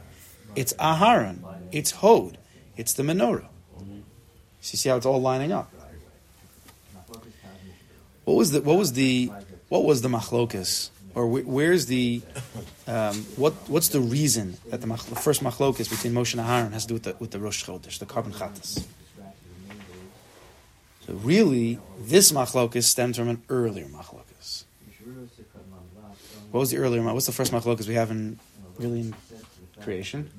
It's 0.56 0.74
Aharon, 0.74 1.44
it's 1.72 1.92
Hod, 1.92 2.38
it's 2.76 2.94
the 2.94 3.04
menorah. 3.04 3.48
So 4.62 4.72
you 4.72 4.78
see 4.78 4.90
how 4.90 4.98
it's 4.98 5.06
all 5.06 5.22
lining 5.22 5.52
up. 5.52 5.72
What 8.24 8.38
was 8.38 8.52
the 8.52 8.62
what 8.62 8.78
was 8.78 8.94
the 8.94 9.32
what 9.70 9.86
was 9.86 10.02
the 10.02 10.10
machlokas, 10.10 10.90
or 11.16 11.28
wh- 11.28 11.48
where's 11.48 11.88
the 11.88 12.22
um, 12.88 13.16
what 13.38 13.54
what's 13.68 13.88
the 13.90 14.02
reason 14.02 14.58
that 14.70 14.82
the, 14.82 14.88
the 14.88 15.16
first 15.16 15.42
machlokas 15.42 15.90
between 15.90 16.14
Moshe 16.14 16.34
and 16.38 16.42
Aharon 16.42 16.74
has 16.74 16.84
to 16.84 16.90
do 16.90 16.94
with 16.96 17.04
the 17.04 17.16
with 17.20 17.32
the 17.32 17.40
Rosh 17.40 17.64
Chodesh, 17.64 17.98
the 17.98 18.06
korban 18.06 18.34
chatas? 18.34 18.86
So 21.08 21.14
really, 21.14 21.80
this 22.00 22.32
machlokas 22.32 22.84
stems 22.84 23.18
from 23.18 23.30
an 23.30 23.42
earlier 23.50 23.86
machlokas. 23.86 24.66
What 26.52 26.60
was 26.60 26.72
the 26.72 26.78
earlier? 26.78 27.02
What's 27.02 27.26
the 27.26 27.32
first 27.32 27.52
machlokas 27.52 27.88
we 27.88 27.96
have 27.96 28.12
in 28.12 28.40
really 28.78 29.00
in 29.02 29.16
creation? 29.82 30.30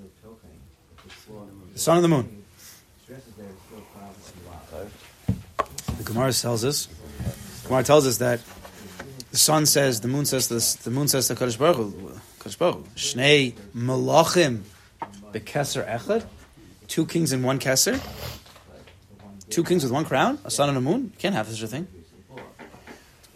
The 1.73 1.79
sun 1.79 1.97
and 1.97 2.05
the 2.05 2.09
moon. 2.09 2.43
The 5.99 6.05
Gemara 6.05 6.33
tells 6.33 6.65
us. 6.65 6.89
Gemara 7.65 7.83
tells 7.83 8.07
us 8.07 8.19
that 8.19 8.41
the 9.37 9.41
sun 9.41 9.67
says, 9.67 10.01
the 10.01 10.09
moon 10.09 10.25
says 10.25 10.49
the 10.77 10.91
moon 10.91 11.09
says 11.09 11.29
to 11.29 11.35
Kadosh 11.35 11.59
Baruch 11.59 11.77
Hu, 11.77 11.93
Kadosh 12.39 12.57
Baruch 12.57 12.77
Hu, 12.77 12.83
Shnei 12.95 13.53
Malachim 13.77 14.63
bekeser 15.31 15.87
echad, 15.87 16.25
two 16.89 17.05
kings 17.05 17.35
in 17.35 17.43
one 17.43 17.59
keser, 17.59 18.01
two 19.51 19.63
kings 19.63 19.83
with 19.83 19.93
one 19.93 20.07
crown, 20.07 20.39
a 20.47 20.51
sun 20.51 20.71
and 20.71 20.79
a 20.79 20.81
moon. 20.81 21.13
You 21.13 21.19
can't 21.19 21.35
have 21.35 21.49
such 21.49 21.61
a 21.61 21.67
thing. 21.67 21.87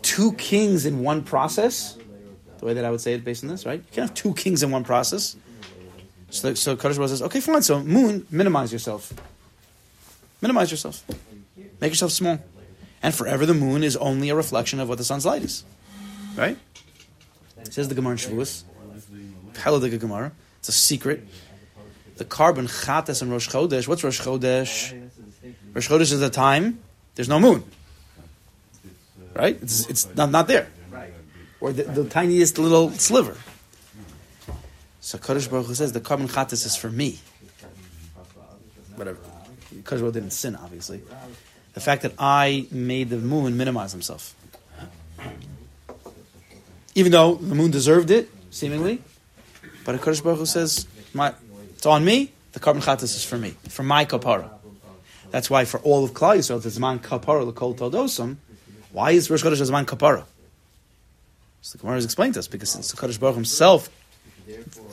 Two 0.01 0.33
kings 0.33 0.87
in 0.87 1.01
one 1.01 1.23
process. 1.23 1.99
The 2.61 2.65
way 2.65 2.73
that 2.73 2.87
I 2.87 2.91
would 2.91 3.03
say 3.03 3.13
it 3.13 3.23
based 3.23 3.45
on 3.45 3.51
this, 3.51 3.67
right? 3.67 3.81
You 3.81 3.93
can't 3.93 4.09
have 4.09 4.15
two 4.15 4.33
kings 4.33 4.63
in 4.63 4.71
one 4.71 4.85
process. 4.85 5.37
So, 6.31 6.55
so 6.55 6.79
Kadosh 6.79 6.97
Baruch 6.97 7.11
says, 7.11 7.21
okay, 7.25 7.41
fine. 7.41 7.61
So 7.61 7.83
moon, 7.83 8.27
minimize 8.31 8.73
yourself. 8.73 9.13
Minimize 10.41 10.71
yourself. 10.71 11.05
Make 11.79 11.93
yourself 11.93 12.13
small. 12.13 12.39
And 13.03 13.15
forever 13.15 13.45
the 13.45 13.53
moon 13.53 13.85
is 13.85 13.99
only 13.99 14.31
a 14.31 14.35
reflection 14.35 14.81
of 14.81 14.89
what 14.89 14.97
the 14.97 15.05
sun's 15.05 15.27
light 15.27 15.43
is. 15.43 15.63
Right? 16.37 16.59
Says 17.71 17.89
the 17.89 17.95
Gemara 17.95 18.13
in 18.13 18.19
Shavuos. 18.19 18.65
Haladik 19.55 19.99
Gemara. 20.01 20.33
It's 20.59 20.69
a 20.69 20.73
secret. 20.73 21.27
The 22.17 22.25
korban 22.25 22.69
chatas 22.69 23.23
and 23.23 23.31
Rosh 23.31 23.49
Chodesh. 23.49 23.89
What's 23.89 24.05
Rosh 24.05 24.21
Chodesh? 24.21 24.93
Rosh 25.75 25.89
Chodesh 25.89 26.13
is 26.13 26.21
the 26.21 26.31
time 26.31 26.81
there's 27.15 27.29
no 27.29 27.41
moon. 27.41 27.65
Right? 29.35 29.59
It's, 29.63 29.89
it's 29.89 30.15
not, 30.15 30.31
not 30.31 30.47
there. 30.47 30.69
Or 31.61 31.73
the, 31.73 31.85
the 31.85 32.09
tiniest 32.09 32.59
little 32.59 32.91
sliver. 32.91 33.37
So 35.01 35.19
Kadosh 35.19 35.51
Baruch 35.51 35.67
Hu 35.67 35.75
says 35.75 35.93
the 35.93 36.01
korban 36.01 36.31
chatas 36.31 36.67
is 36.67 36.77
for 36.77 36.91
me. 36.91 37.19
Whatever. 38.97 39.19
Kadosh 39.83 40.01
Baruch 40.01 40.15
didn't 40.15 40.31
sin, 40.31 40.57
obviously. 40.57 41.03
The 41.75 41.81
fact 41.81 42.03
that 42.03 42.15
I 42.19 42.67
made 42.71 43.11
the 43.11 43.19
moon 43.19 43.57
minimize 43.57 43.93
himself. 43.93 44.35
Even 46.95 47.13
though 47.13 47.35
the 47.37 47.55
moon 47.55 47.71
deserved 47.71 48.11
it, 48.11 48.31
seemingly, 48.51 49.03
but 49.85 50.01
Kadosh 50.01 50.23
Baruch 50.23 50.39
Hu 50.39 50.47
says, 50.47 50.87
it's 51.15 51.87
on 51.87 52.05
me, 52.05 52.33
the 52.53 52.61
korban 52.61 52.83
chatas 52.83 53.05
is 53.05 53.25
for 53.25 53.39
me, 53.39 53.51
for 53.69 53.83
my 53.83 54.05
kapara. 54.05 54.51
That's 55.31 55.49
why 55.49 55.65
for 55.65 55.79
all 55.81 56.05
of 56.05 56.13
Klal 56.13 56.37
Yisrael, 56.37 56.65
it's 56.65 56.79
man 56.79 56.99
kapara 56.99 57.47
l'kol 57.47 57.77
todosam. 57.77 58.37
Why 58.93 59.13
is 59.13 59.31
Rosh 59.31 59.45
Chodesh 59.45 59.71
man 59.71 59.87
kapara? 59.87 60.25
So 61.63 61.77
the 61.77 61.83
Gemara 61.83 61.97
has 61.97 62.05
explained 62.05 62.35
to 62.35 62.41
us 62.41 62.49
because 62.49 62.71
since 62.71 62.91
the 62.91 62.97
Kadosh 62.97 63.21
Baruch 63.21 63.37
himself, 63.37 63.89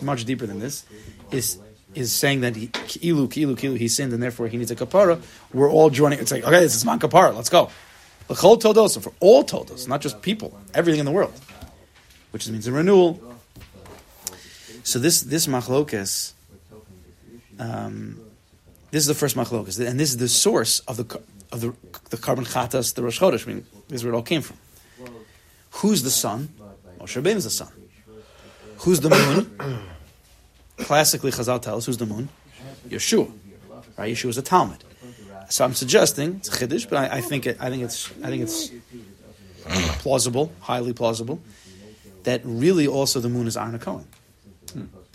much 0.01 0.25
deeper 0.25 0.45
than 0.45 0.60
this, 0.60 0.86
is 1.31 1.60
is 1.95 2.13
saying 2.13 2.41
that 2.41 2.55
he 2.55 2.67
kilu 2.67 3.27
kilu 3.27 3.57
kilu 3.57 3.77
he 3.77 3.88
sinned 3.88 4.13
and 4.13 4.21
therefore 4.21 4.47
he 4.47 4.57
needs 4.57 4.69
a 4.69 4.75
kapara. 4.75 5.19
We're 5.51 5.71
all 5.71 5.89
joining. 5.89 6.19
It's 6.19 6.31
like 6.31 6.43
okay, 6.43 6.60
this 6.60 6.75
is 6.75 6.86
man 6.86 6.99
kapara. 6.99 7.36
Let's 7.36 7.49
go. 7.49 7.71
L'chol 8.29 8.62
todosam 8.62 9.01
for 9.01 9.13
all 9.19 9.43
todos, 9.43 9.88
not 9.88 10.01
just 10.01 10.21
people, 10.21 10.60
everything 10.73 10.99
in 10.99 11.05
the 11.05 11.12
world, 11.12 11.33
which 12.32 12.48
means 12.50 12.68
a 12.68 12.72
renewal. 12.72 13.22
So 14.84 15.00
this 15.00 15.22
this 15.22 15.48
machlokes, 15.48 16.34
um, 17.60 18.20
this 18.92 19.02
is 19.02 19.08
the 19.08 19.16
first 19.16 19.36
machlokes, 19.36 19.80
and 19.86 20.00
this 20.00 20.10
is 20.10 20.18
the 20.18 20.30
source 20.30 20.80
of 20.82 20.98
the 20.98 21.22
of 21.52 21.62
the 21.62 21.74
the 22.10 22.18
korban 22.18 22.48
chatas, 22.48 22.94
the 22.94 23.04
Rosh 23.04 23.20
Chodesh. 23.20 23.48
I 23.48 23.54
mean, 23.54 23.66
this 23.88 24.02
is 24.02 24.04
where 24.04 24.13
it 24.13 24.16
all 24.16 24.24
came 24.24 24.42
from. 24.42 24.58
Who's 25.72 26.04
the 26.04 26.10
sun? 26.10 26.50
Moshe 27.00 27.22
Rabbeinu 27.22 27.36
is 27.36 27.44
the 27.44 27.50
sun. 27.50 27.72
Who's 28.80 29.00
the 29.00 29.10
moon? 29.10 29.82
classically 30.78 31.32
Chazal 31.32 31.62
tells 31.62 31.86
who's 31.86 31.98
the 31.98 32.06
moon? 32.06 32.30
Yeshua, 32.88 33.32
right? 33.98 34.13
Yeshua 34.13 34.30
is 34.30 34.38
a 34.38 34.42
Talmud. 34.42 34.84
So 35.50 35.63
I'm 35.63 35.74
suggesting 35.74 36.36
it's 36.36 36.50
chiddush, 36.50 36.90
but 36.90 37.12
I, 37.12 37.18
I 37.18 37.22
think 37.22 37.46
it, 37.48 37.58
I 37.60 37.70
think 37.70 37.84
it's 37.84 38.12
I 38.24 38.28
think 38.28 38.44
it's 38.44 38.72
plausible, 40.02 40.52
highly 40.62 40.94
plausible, 40.94 41.40
that 42.28 42.42
really 42.44 42.86
also 42.86 43.22
the 43.22 43.30
moon 43.30 43.48
is 43.48 43.56
Arna 43.56 43.80
Cohen. 43.80 44.06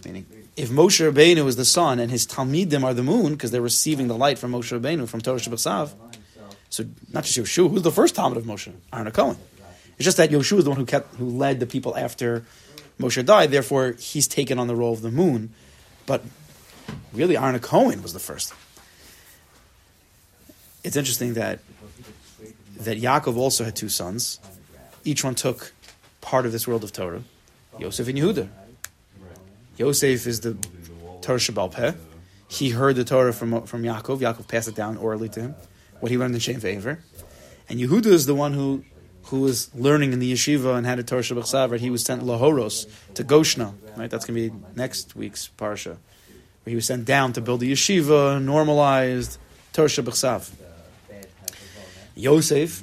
Meaning, 0.03 0.25
if 0.57 0.71
Moshe 0.71 0.99
Rabbeinu 1.13 1.47
is 1.47 1.57
the 1.57 1.65
sun 1.67 2.01
and 2.01 2.11
his 2.11 2.27
Talmidim 2.27 2.85
are 2.85 2.95
the 2.95 3.03
moon 3.03 3.33
because 3.35 3.51
they're 3.51 3.61
receiving 3.61 4.09
the 4.09 4.17
light 4.17 4.39
from 4.39 4.53
Moshe 4.53 4.73
Rabbeinu 4.73 5.07
from 5.07 5.21
Torah 5.21 5.39
Shabbat 5.39 5.93
so 6.71 6.85
not 7.13 7.25
just 7.25 7.39
Yeshua, 7.39 7.71
who's 7.71 7.83
the 7.83 7.93
first 7.93 8.15
Talmud 8.15 8.39
of 8.39 8.45
Moshe? 8.45 8.73
Arna 8.91 9.11
Cohen. 9.11 9.37
It's 9.97 10.07
just 10.07 10.17
that 10.17 10.31
Yeshua 10.31 10.59
is 10.59 10.65
the 10.65 10.71
one 10.71 10.79
who 10.79 10.87
kept 10.87 11.15
who 11.17 11.29
led 11.29 11.61
the 11.61 11.67
people 11.67 11.95
after 11.95 12.47
Moshe 12.99 13.23
died. 13.27 13.51
Therefore, 13.51 13.93
he's 13.99 14.27
taken 14.27 14.59
on 14.59 14.69
the 14.69 14.75
role 14.75 14.95
of 14.95 15.03
the 15.03 15.11
moon. 15.11 15.53
But 16.07 16.25
really, 17.13 17.37
Arna 17.37 17.59
Cohen 17.59 18.03
was 18.03 18.15
the 18.15 18.19
first. 18.19 18.55
It's 20.83 20.97
interesting 20.97 21.35
that 21.35 21.59
that 22.79 22.97
Yaakov 22.99 23.37
also 23.37 23.65
had 23.65 23.77
two 23.77 23.91
sons. 23.91 24.41
Each 25.05 25.23
one 25.23 25.35
took 25.35 25.75
part 26.23 26.47
of 26.47 26.53
this 26.53 26.67
world 26.67 26.83
of 26.83 26.93
Torah. 26.93 27.23
Yosef 27.79 28.09
and 28.09 28.17
Yehuda. 28.17 28.49
Yosef 29.77 30.27
is 30.27 30.41
the 30.41 30.55
Torah 31.21 31.39
Shebaal 31.39 31.71
Peh. 31.71 31.93
He 32.49 32.71
heard 32.71 32.97
the 32.97 33.05
Torah 33.05 33.35
from, 33.35 33.67
from 33.67 33.83
Yaakov. 33.83 34.19
Yaakov 34.19 34.49
passed 34.49 34.69
it 34.69 34.75
down 34.75 34.97
orally 34.97 35.29
to 35.31 35.41
him, 35.41 35.55
what 36.01 36.11
he 36.11 36.17
learned 36.17 36.35
in 36.35 36.41
Shem. 36.41 36.61
And 37.69 37.81
Yehuda 37.81 38.07
is 38.07 38.25
the 38.25 38.35
one 38.35 38.55
who 38.55 38.85
who 39.27 39.41
was 39.41 39.75
learning 39.75 40.13
in 40.13 40.19
the 40.19 40.33
yeshiva 40.33 40.77
and 40.77 40.85
had 40.85 40.99
a 40.99 41.03
Torah 41.03 41.23
Shabbat 41.23 41.71
right? 41.71 41.81
He 41.81 41.91
was 41.91 42.05
sent 42.05 42.23
Lahoros 42.23 42.87
to 43.15 43.25
Goshna, 43.25 43.73
right? 43.97 44.11
That's 44.11 44.27
going 44.27 44.51
to 44.51 44.51
be 44.51 44.65
next 44.75 45.15
week's 45.17 45.49
parsha, 45.57 45.97
where 46.65 46.71
he 46.71 46.75
was 46.75 46.87
sent 46.87 47.05
down 47.05 47.33
to 47.35 47.41
build 47.41 47.61
the 47.61 47.73
yeshiva, 47.73 48.43
normalized 48.43 49.39
Torah 49.73 49.89
Shabbat 49.89 50.51
Yosef 52.15 52.83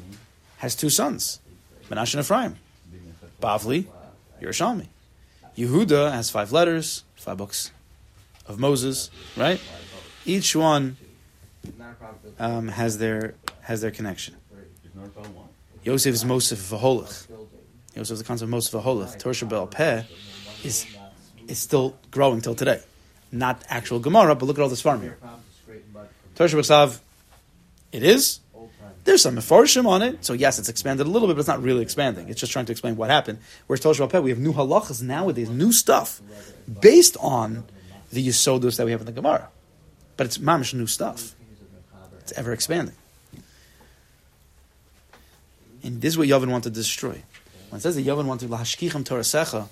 has 0.58 0.75
two 0.75 0.89
sons, 0.89 1.39
Menashe 1.89 2.15
and 2.15 2.23
Ephraim, 2.23 2.56
Bavli, 3.39 3.86
Yerushalmi. 4.41 4.88
Yehuda 5.58 6.12
has 6.12 6.30
five 6.30 6.52
letters, 6.52 7.04
five 7.15 7.38
books 7.38 7.71
of 8.47 8.60
Moses, 8.60 9.10
right? 9.36 9.62
Each 10.25 10.56
one 10.56 10.97
um, 12.39 12.69
has 12.69 12.97
their 12.97 13.36
has 13.62 13.82
their 13.82 13.91
connection. 13.91 14.36
Yosef 15.84 16.13
is 16.13 16.25
Mosef 16.25 16.60
Vaholach. 16.60 17.28
Yosef 17.95 18.13
is 18.13 18.19
the 18.19 18.25
concept 18.25 18.43
of 18.43 18.49
Mosef 18.49 18.73
Vaholach. 18.73 19.17
Torah 19.19 19.34
Shebaal 19.36 19.69
Peh 19.69 20.04
is 20.63 20.86
is 21.47 21.60
still 21.60 21.95
growing 22.12 22.41
till 22.41 22.56
today. 22.56 22.82
Not 23.32 23.63
actual 23.69 23.99
Gemara, 23.99 24.36
but 24.36 24.45
look 24.45 24.58
at 24.58 24.62
all 24.62 24.69
this 24.69 24.82
farm 24.82 25.02
here. 25.02 25.17
Torah 26.36 26.49
Shabbat 26.49 26.99
it 27.91 28.04
is. 28.04 28.39
There's 29.10 29.24
some 29.24 29.38
Mefarshim 29.38 29.88
on 29.88 30.04
it, 30.04 30.24
so 30.24 30.34
yes, 30.34 30.60
it's 30.60 30.69
expanded 30.69 31.08
a 31.08 31.10
little 31.10 31.28
bit, 31.28 31.34
but 31.34 31.39
it's 31.39 31.48
not 31.48 31.63
really 31.63 31.82
expanding. 31.82 32.30
It's 32.30 32.39
just 32.39 32.52
trying 32.52 32.67
to 32.67 32.72
explain 32.72 32.95
what 32.95 33.10
happened. 33.10 33.39
Whereas 33.65 33.82
Shabbat 33.82 34.12
Peh, 34.12 34.19
we 34.19 34.30
have 34.30 34.38
new 34.38 34.54
halachas 34.54 35.02
nowadays, 35.02 35.50
new 35.50 35.72
stuff, 35.72 36.22
based 36.80 37.17
on 37.19 37.63
the 38.12 38.28
Yisodus 38.28 38.78
that 38.78 38.86
we 38.86 38.91
have 38.91 39.00
in 39.00 39.08
the 39.08 39.12
Gemara. 39.12 39.50
But 40.15 40.28
it's 40.28 40.38
mamish 40.38 40.76
new 40.76 40.86
stuff. 40.86 41.34
It's 42.19 42.34
ever 42.34 42.54
expanding. 42.54 42.93
And 45.82 46.00
this 46.02 46.13
is 46.13 46.17
what 46.19 46.28
Yavin 46.28 46.52
wanted 46.52 46.76
to 46.76 46.80
destroy. 46.80 47.24
When 47.69 47.80
it 47.80 47.82
says 47.82 47.95
that 47.95 48.06
Yavin 48.06 48.26
wanted 48.26 48.52
lahashkicham 48.52 49.06
Torah 49.06 49.22
secha, 49.22 49.69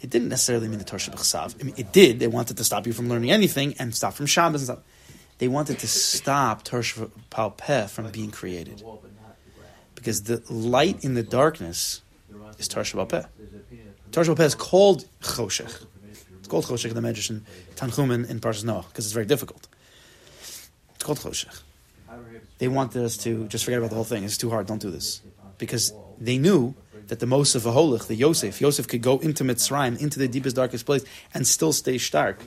it 0.00 0.10
didn't 0.10 0.28
necessarily 0.28 0.68
mean 0.68 0.78
the 0.78 0.84
Torah 0.84 1.00
Shabbat 1.00 1.60
I 1.60 1.64
mean, 1.64 1.74
it 1.76 1.90
did. 1.90 2.20
They 2.20 2.28
wanted 2.28 2.56
to 2.58 2.62
stop 2.62 2.86
you 2.86 2.92
from 2.92 3.08
learning 3.08 3.32
anything 3.32 3.74
and 3.80 3.92
stop 3.92 4.14
from 4.14 4.26
Shabbos 4.26 4.68
and 4.68 4.78
stuff. 4.78 4.89
They 5.40 5.48
wanted 5.48 5.78
to 5.78 5.88
stop 5.88 6.64
Torah 6.64 6.82
Shebaal 6.82 7.56
Peh 7.56 7.86
from 7.86 8.10
being 8.10 8.30
created. 8.30 8.84
Because 9.94 10.24
the 10.24 10.42
light 10.50 11.02
in 11.02 11.14
the 11.14 11.22
darkness 11.22 12.02
is 12.58 12.68
Torah 12.68 12.84
Shebaal 12.84 13.08
Peh. 13.08 13.22
Torah 14.12 14.26
Shebaal 14.26 14.36
Peh 14.36 14.44
is 14.44 14.54
called 14.54 15.06
Choshech. 15.22 15.86
It's 16.38 16.48
called 16.48 16.66
Choshech 16.66 16.90
in 16.90 16.94
the 16.94 17.00
Medrash 17.00 17.30
in 17.30 17.46
Tanchum 17.74 18.28
in 18.28 18.38
Parshas 18.38 18.64
Noach 18.64 18.88
because 18.88 19.06
it's 19.06 19.14
very 19.14 19.24
difficult. 19.24 19.66
It's 20.94 21.04
called 21.04 21.18
Choshech. 21.18 21.62
They 22.58 22.68
wanted 22.68 23.02
us 23.02 23.16
to 23.18 23.48
just 23.48 23.64
forget 23.64 23.78
about 23.78 23.88
the 23.88 23.96
whole 23.96 24.04
thing. 24.04 24.24
It's 24.24 24.36
too 24.36 24.50
hard. 24.50 24.66
Don't 24.66 24.82
do 24.82 24.90
this 24.90 25.22
because 25.56 25.94
they 26.18 26.36
knew 26.36 26.74
that 27.06 27.18
the 27.18 27.24
Moshe 27.24 27.58
Vaholich, 27.58 28.08
the 28.08 28.14
Yosef, 28.14 28.60
Yosef 28.60 28.86
could 28.86 29.00
go 29.00 29.18
into 29.20 29.42
Mitzrayim, 29.42 29.98
into 29.98 30.18
the 30.18 30.28
deepest, 30.28 30.56
darkest 30.56 30.84
place, 30.84 31.02
and 31.32 31.46
still 31.46 31.72
stay 31.72 31.96
stark, 31.96 32.42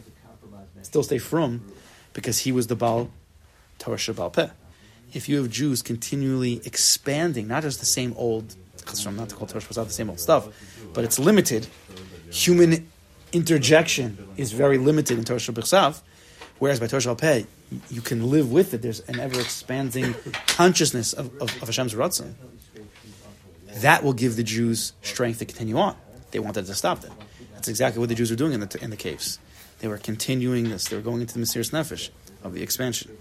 still 0.83 1.01
stay 1.01 1.17
from, 1.17 1.72
because 2.13 2.39
he 2.39 2.51
was 2.51 2.67
the 2.67 2.75
Baal 2.75 3.09
Torah 3.79 3.97
Shebaal 3.97 4.31
Peh. 4.31 4.49
If 5.13 5.29
you 5.29 5.37
have 5.37 5.49
Jews 5.49 5.81
continually 5.81 6.61
expanding, 6.65 7.47
not 7.47 7.63
just 7.63 7.79
the 7.79 7.85
same 7.85 8.13
old, 8.17 8.55
I'm 9.05 9.15
not 9.15 9.29
to 9.29 9.35
call 9.35 9.47
Torah 9.47 9.61
Shabbat 9.61 9.85
the 9.85 9.93
same 9.93 10.09
old 10.09 10.19
stuff, 10.19 10.47
but 10.93 11.03
it's 11.03 11.19
limited. 11.19 11.67
Human 12.31 12.89
interjection 13.31 14.27
is 14.37 14.51
very 14.51 14.77
limited 14.77 15.17
in 15.17 15.23
Torah 15.23 15.39
Shabbat 15.39 16.01
whereas 16.59 16.79
by 16.79 16.87
Torah 16.87 17.01
Shebaal 17.01 17.19
Peh, 17.19 17.43
you 17.89 18.01
can 18.01 18.29
live 18.29 18.51
with 18.51 18.73
it. 18.73 18.81
There's 18.81 19.01
an 19.01 19.19
ever 19.19 19.39
expanding 19.39 20.15
consciousness 20.47 21.13
of, 21.13 21.27
of, 21.41 21.61
of 21.61 21.67
Hashem's 21.67 21.93
Ratzon 21.93 22.33
that 23.81 24.03
will 24.03 24.13
give 24.13 24.35
the 24.35 24.43
Jews 24.43 24.93
strength 25.01 25.39
to 25.39 25.45
continue 25.45 25.77
on. 25.77 25.95
They 26.31 26.39
wanted 26.39 26.65
to 26.65 26.75
stop 26.75 27.01
them. 27.01 27.13
That's 27.53 27.67
exactly 27.67 27.99
what 27.99 28.09
the 28.09 28.15
Jews 28.15 28.29
were 28.29 28.35
doing 28.35 28.53
in 28.53 28.59
the, 28.59 28.79
in 28.81 28.89
the 28.89 28.97
caves. 28.97 29.39
They 29.83 29.89
were 29.89 29.97
continuing 29.97 30.69
this. 30.69 30.85
They 30.85 30.95
were 30.95 31.01
going 31.01 31.19
into 31.19 31.33
the 31.33 31.41
Mesiris 31.41 31.71
Nefesh 31.71 32.09
of 32.41 32.53
the 32.53 32.63
expansion. 32.63 33.17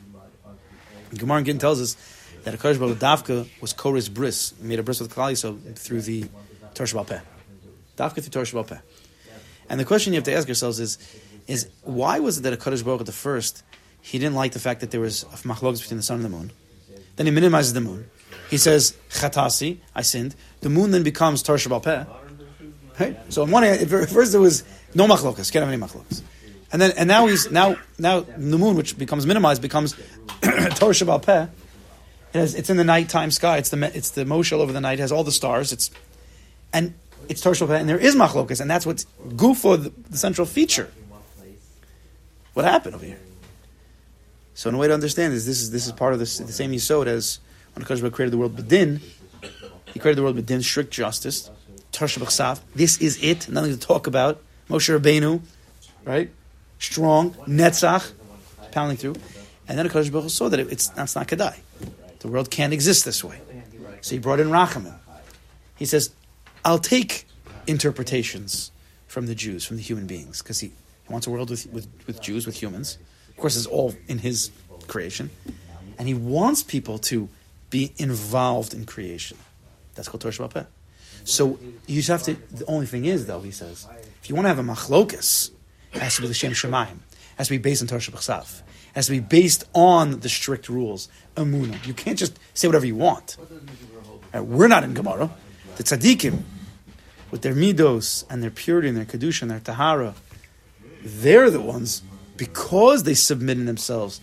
Gemara 1.12 1.42
Gittin 1.42 1.58
tells 1.58 1.80
us 1.80 1.96
that 2.44 2.54
a 2.54 2.56
Kodesh 2.56 2.76
Davka 2.94 3.48
was 3.60 3.74
Kores 3.74 4.08
Bris, 4.08 4.54
made 4.60 4.78
a 4.78 4.84
bris 4.84 5.00
with 5.00 5.12
Kalali, 5.12 5.36
so 5.36 5.58
through 5.74 6.02
the 6.02 6.26
Torah 6.72 6.88
Shebaal 6.88 7.08
Peh. 7.08 7.18
Davka 7.96 8.22
through 8.22 8.30
Torah 8.30 8.44
Shebaal 8.44 8.68
Peh. 8.68 8.78
And 9.68 9.80
the 9.80 9.84
question 9.84 10.12
you 10.12 10.18
have 10.18 10.24
to 10.26 10.32
ask 10.32 10.46
yourselves 10.46 10.78
is, 10.78 10.98
is 11.48 11.68
why 11.82 12.20
was 12.20 12.38
it 12.38 12.42
that 12.42 12.52
a 12.52 12.56
Kodesh 12.56 12.84
Baruch 12.84 13.06
the 13.06 13.10
first, 13.10 13.64
he 14.00 14.20
didn't 14.20 14.36
like 14.36 14.52
the 14.52 14.60
fact 14.60 14.82
that 14.82 14.92
there 14.92 15.00
was 15.00 15.24
a 15.24 15.36
machlokes 15.38 15.80
between 15.80 15.96
the 15.96 16.04
sun 16.04 16.18
and 16.18 16.24
the 16.24 16.28
moon? 16.28 16.52
Then 17.16 17.26
he 17.26 17.32
minimizes 17.32 17.72
the 17.72 17.80
moon. 17.80 18.08
He 18.50 18.56
says, 18.56 18.96
Chatasi, 19.10 19.78
I 19.96 20.02
sinned. 20.02 20.36
The 20.60 20.70
moon 20.70 20.92
then 20.92 21.02
becomes 21.02 21.42
Tar 21.42 21.56
Shabal 21.56 21.82
Peh. 21.82 22.04
Right? 23.00 23.32
So 23.32 23.42
on 23.42 23.50
one 23.50 23.64
hand, 23.64 23.90
first 23.90 24.30
there 24.30 24.40
was 24.40 24.62
no 24.94 25.08
machlokas, 25.08 25.50
can't 25.50 25.64
have 25.64 25.72
any 25.72 25.82
machlokas. 25.82 26.22
And 26.72 26.80
then 26.80 26.92
and 26.96 27.06
now 27.06 27.26
he's 27.26 27.50
now 27.50 27.76
now 27.98 28.20
the 28.20 28.58
moon, 28.58 28.76
which 28.76 28.96
becomes 28.96 29.26
minimized, 29.26 29.60
becomes 29.60 29.92
Torah 30.42 30.94
Shebaal 30.94 31.22
Peh. 31.22 31.46
It 32.32 32.38
has, 32.38 32.54
it's 32.54 32.70
in 32.70 32.78
the 32.78 32.84
nighttime 32.84 33.30
sky. 33.30 33.58
It's 33.58 33.68
the 33.68 33.94
it's 33.94 34.10
the 34.10 34.24
moshel 34.24 34.58
over 34.60 34.72
the 34.72 34.80
night. 34.80 34.94
It 34.94 35.02
has 35.02 35.12
all 35.12 35.22
the 35.22 35.32
stars. 35.32 35.72
It's 35.72 35.90
and 36.72 36.94
it's 37.28 37.42
Torah 37.42 37.54
Peh, 37.56 37.76
and 37.76 37.88
there 37.88 37.98
is 37.98 38.16
machlokas, 38.16 38.60
and 38.60 38.70
that's 38.70 38.86
what's 38.86 39.04
gufo 39.28 39.82
the, 39.82 39.92
the 40.08 40.16
central 40.16 40.46
feature. 40.46 40.90
What 42.54 42.64
happened 42.64 42.94
over 42.94 43.04
here? 43.04 43.20
So, 44.54 44.68
in 44.68 44.74
a 44.74 44.78
way 44.78 44.88
to 44.88 44.94
understand 44.94 45.34
is 45.34 45.46
this 45.46 45.60
is 45.60 45.70
this 45.70 45.86
is 45.86 45.92
part 45.92 46.14
of 46.14 46.18
this, 46.18 46.38
the 46.38 46.52
same 46.52 46.72
yisod 46.72 47.06
as 47.06 47.38
when 47.74 47.84
Hakadosh 47.84 48.12
created 48.12 48.32
the 48.32 48.38
world 48.38 48.56
bedin, 48.56 49.00
he 49.92 50.00
created 50.00 50.18
the 50.18 50.22
world 50.22 50.36
bedin, 50.36 50.62
strict 50.62 50.90
justice. 50.90 51.50
Tarshabachsav. 51.92 52.60
This 52.74 52.98
is 52.98 53.22
it. 53.22 53.48
Nothing 53.50 53.72
to 53.72 53.78
talk 53.78 54.06
about. 54.06 54.40
Moshe 54.70 54.98
Rabbeinu, 54.98 55.42
right? 56.04 56.30
Strong, 56.82 57.34
netzach, 57.46 58.10
pounding 58.72 58.96
through. 58.96 59.14
And 59.68 59.78
then 59.78 59.88
Hakadosh 59.88 60.10
Baruch 60.10 60.30
saw 60.30 60.48
that 60.48 60.58
it, 60.58 60.72
it's 60.72 60.88
that's 60.88 61.14
not 61.14 61.28
kedai. 61.28 61.56
The 62.18 62.28
world 62.28 62.50
can't 62.50 62.72
exist 62.72 63.04
this 63.04 63.22
way. 63.22 63.40
So 64.00 64.16
he 64.16 64.18
brought 64.18 64.40
in 64.40 64.48
Rachamim. 64.48 64.94
He 65.76 65.86
says, 65.86 66.10
"I'll 66.64 66.78
take 66.78 67.26
interpretations 67.66 68.72
from 69.06 69.26
the 69.26 69.34
Jews, 69.34 69.64
from 69.64 69.76
the 69.76 69.82
human 69.82 70.06
beings, 70.06 70.42
because 70.42 70.58
he, 70.58 70.68
he 71.06 71.12
wants 71.12 71.26
a 71.26 71.30
world 71.30 71.50
with, 71.50 71.66
with, 71.72 71.86
with 72.06 72.20
Jews, 72.20 72.46
with 72.46 72.60
humans. 72.60 72.98
Of 73.28 73.36
course, 73.36 73.56
it's 73.56 73.66
all 73.66 73.94
in 74.08 74.18
his 74.18 74.50
creation, 74.88 75.30
and 75.98 76.08
he 76.08 76.14
wants 76.14 76.62
people 76.62 76.98
to 77.10 77.28
be 77.70 77.92
involved 77.96 78.74
in 78.74 78.86
creation. 78.86 79.38
That's 79.94 80.08
called 80.08 80.22
Torah 80.22 80.32
Shabbat 80.32 80.66
So 81.24 81.58
you 81.86 82.02
have 82.02 82.22
to. 82.24 82.34
The 82.34 82.66
only 82.66 82.86
thing 82.86 83.04
is, 83.04 83.26
though, 83.26 83.40
he 83.40 83.52
says, 83.52 83.86
if 84.20 84.28
you 84.28 84.34
want 84.34 84.46
to 84.46 84.48
have 84.48 84.58
a 84.58 84.62
machlokus, 84.62 85.50
it 85.50 85.54
has 85.92 86.16
to 86.16 86.22
be 86.22 86.28
the 86.28 86.34
Shem 86.34 86.52
Shemaim. 86.52 86.98
Has 87.36 87.48
to 87.48 87.54
be 87.54 87.58
based 87.58 87.82
on 87.82 87.88
Torah 87.88 88.00
Shabbat 88.00 88.62
has 88.94 89.06
to 89.06 89.12
be 89.12 89.20
based 89.20 89.64
on 89.74 90.20
the 90.20 90.28
strict 90.28 90.68
rules. 90.68 91.08
Amuna. 91.36 91.86
You 91.86 91.94
can't 91.94 92.18
just 92.18 92.38
say 92.54 92.68
whatever 92.68 92.86
you 92.86 92.96
want. 92.96 93.36
Right, 93.38 94.40
uh, 94.40 94.44
we're 94.44 94.68
not 94.68 94.84
in 94.84 94.94
Gemara. 94.94 95.30
The 95.76 95.82
tzaddikim, 95.82 96.42
with 97.30 97.42
their 97.42 97.54
midos 97.54 98.24
and 98.28 98.42
their 98.42 98.50
purity 98.50 98.88
and 98.88 98.96
their 98.96 99.04
kedusha 99.04 99.42
and 99.42 99.50
their 99.50 99.60
tahara, 99.60 100.14
they're 101.02 101.50
the 101.50 101.60
ones 101.60 102.02
because 102.36 103.04
they 103.04 103.14
submitted 103.14 103.66
themselves 103.66 104.20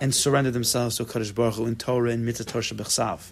and 0.00 0.14
surrendered 0.14 0.54
themselves 0.54 0.96
to 0.96 1.04
Kadosh 1.04 1.34
Baruch 1.34 1.56
Hu 1.56 1.66
in 1.66 1.76
Torah 1.76 2.10
and 2.10 2.24
Mitzvah 2.24 2.44
Torah 2.44 2.62
Bechsav, 2.62 3.30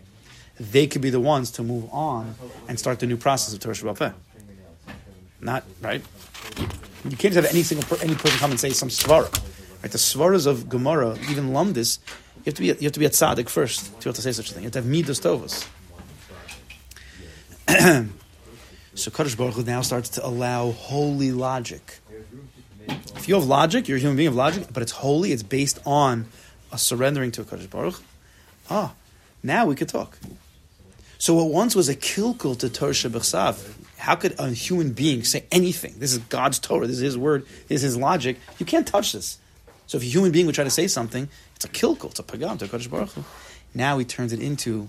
they 0.61 0.87
could 0.87 1.01
be 1.01 1.09
the 1.09 1.21
ones 1.21 1.51
to 1.53 1.63
move 1.63 1.89
on 1.91 2.35
and 2.69 2.79
start 2.79 3.01
the 3.01 3.07
new 3.07 3.17
process 3.17 3.55
of 3.55 3.61
Torah 3.61 3.75
Shabbat 3.75 4.13
Not 5.41 5.65
right. 5.81 6.03
You 7.11 7.17
can't 7.17 7.35
just 7.35 7.47
have 7.47 7.55
any 7.55 7.63
single 7.63 7.89
per, 7.89 8.03
any 8.03 8.15
person 8.15 8.39
come 8.39 8.51
and 8.51 8.61
say 8.61 8.71
some 8.71 8.89
svara. 8.89 9.33
Right, 9.83 9.93
the 9.93 9.99
svaras 9.99 10.47
of 10.47 10.69
Gemara, 10.69 11.17
even 11.31 11.51
lumdis, 11.51 11.99
you 12.39 12.43
have 12.47 12.55
to 12.55 12.61
be 12.61 12.67
you 12.67 12.75
have 12.83 12.93
to 12.93 13.01
be 13.01 13.07
a 13.07 13.11
tzaddik 13.11 13.49
first 13.49 13.87
to 13.87 13.93
be 13.93 13.97
able 14.03 14.13
to 14.15 14.23
say 14.23 14.33
such 14.33 14.51
a 14.51 14.55
thing. 14.55 14.63
You 14.63 14.67
have 14.67 14.73
to 14.73 14.79
have 14.81 14.87
midas 14.87 15.21
tovas. 15.21 15.67
so 18.95 19.11
Kaddish 19.11 19.37
Baruch 19.37 19.55
Hu 19.55 19.63
now 19.63 19.83
starts 19.83 20.09
to 20.11 20.27
allow 20.27 20.73
holy 20.73 21.33
logic. 21.33 22.01
If 23.17 23.29
you 23.29 23.35
have 23.35 23.45
logic, 23.45 23.89
you're 23.89 23.99
a 23.99 24.01
human 24.01 24.17
being 24.17 24.29
of 24.29 24.35
logic, 24.35 24.67
but 24.73 24.83
it's 24.83 24.93
holy. 24.93 25.33
It's 25.33 25.43
based 25.43 25.79
on 25.87 26.27
a 26.73 26.79
surrendering 26.79 27.31
to 27.33 27.43
a 27.43 27.45
Kaddish 27.45 27.67
Baruch. 27.67 28.01
Ah, 28.71 28.95
now 29.43 29.67
we 29.67 29.75
could 29.75 29.89
talk. 29.89 30.19
So 31.19 31.35
what 31.35 31.51
once 31.51 31.75
was 31.75 31.89
a 31.89 31.97
kilkul 31.97 32.59
to 32.59 32.69
Torah 32.69 32.93
Shabbat 32.93 33.25
how 33.99 34.15
could 34.15 34.35
a 34.39 34.51
human 34.51 34.93
being 34.93 35.25
say 35.25 35.45
anything? 35.51 35.95
This 35.99 36.13
is 36.13 36.19
God's 36.19 36.59
Torah. 36.59 36.87
This 36.87 36.97
is 36.97 37.03
His 37.03 37.19
word. 37.19 37.45
This 37.67 37.83
is 37.83 37.83
His 37.83 37.97
logic. 37.97 38.39
You 38.59 38.65
can't 38.65 38.87
touch 38.87 39.13
this. 39.13 39.39
So 39.87 39.99
if 39.99 40.05
a 40.05 40.07
human 40.07 40.31
being 40.31 40.47
would 40.47 40.55
try 40.55 40.65
to 40.65 40.71
say 40.71 40.87
something, 40.87 41.29
it's 41.57 41.65
a 41.65 41.69
kilkul, 41.69 42.11
it's 42.11 42.21
a 42.21 42.23
pagam 42.23 42.59
to 42.61 42.67
Kadosh 42.67 42.89
Baruch 42.89 43.11
Hu. 43.11 43.25
Now 43.75 43.99
he 43.99 44.05
turns 44.05 44.33
it 44.33 44.41
into, 44.41 44.89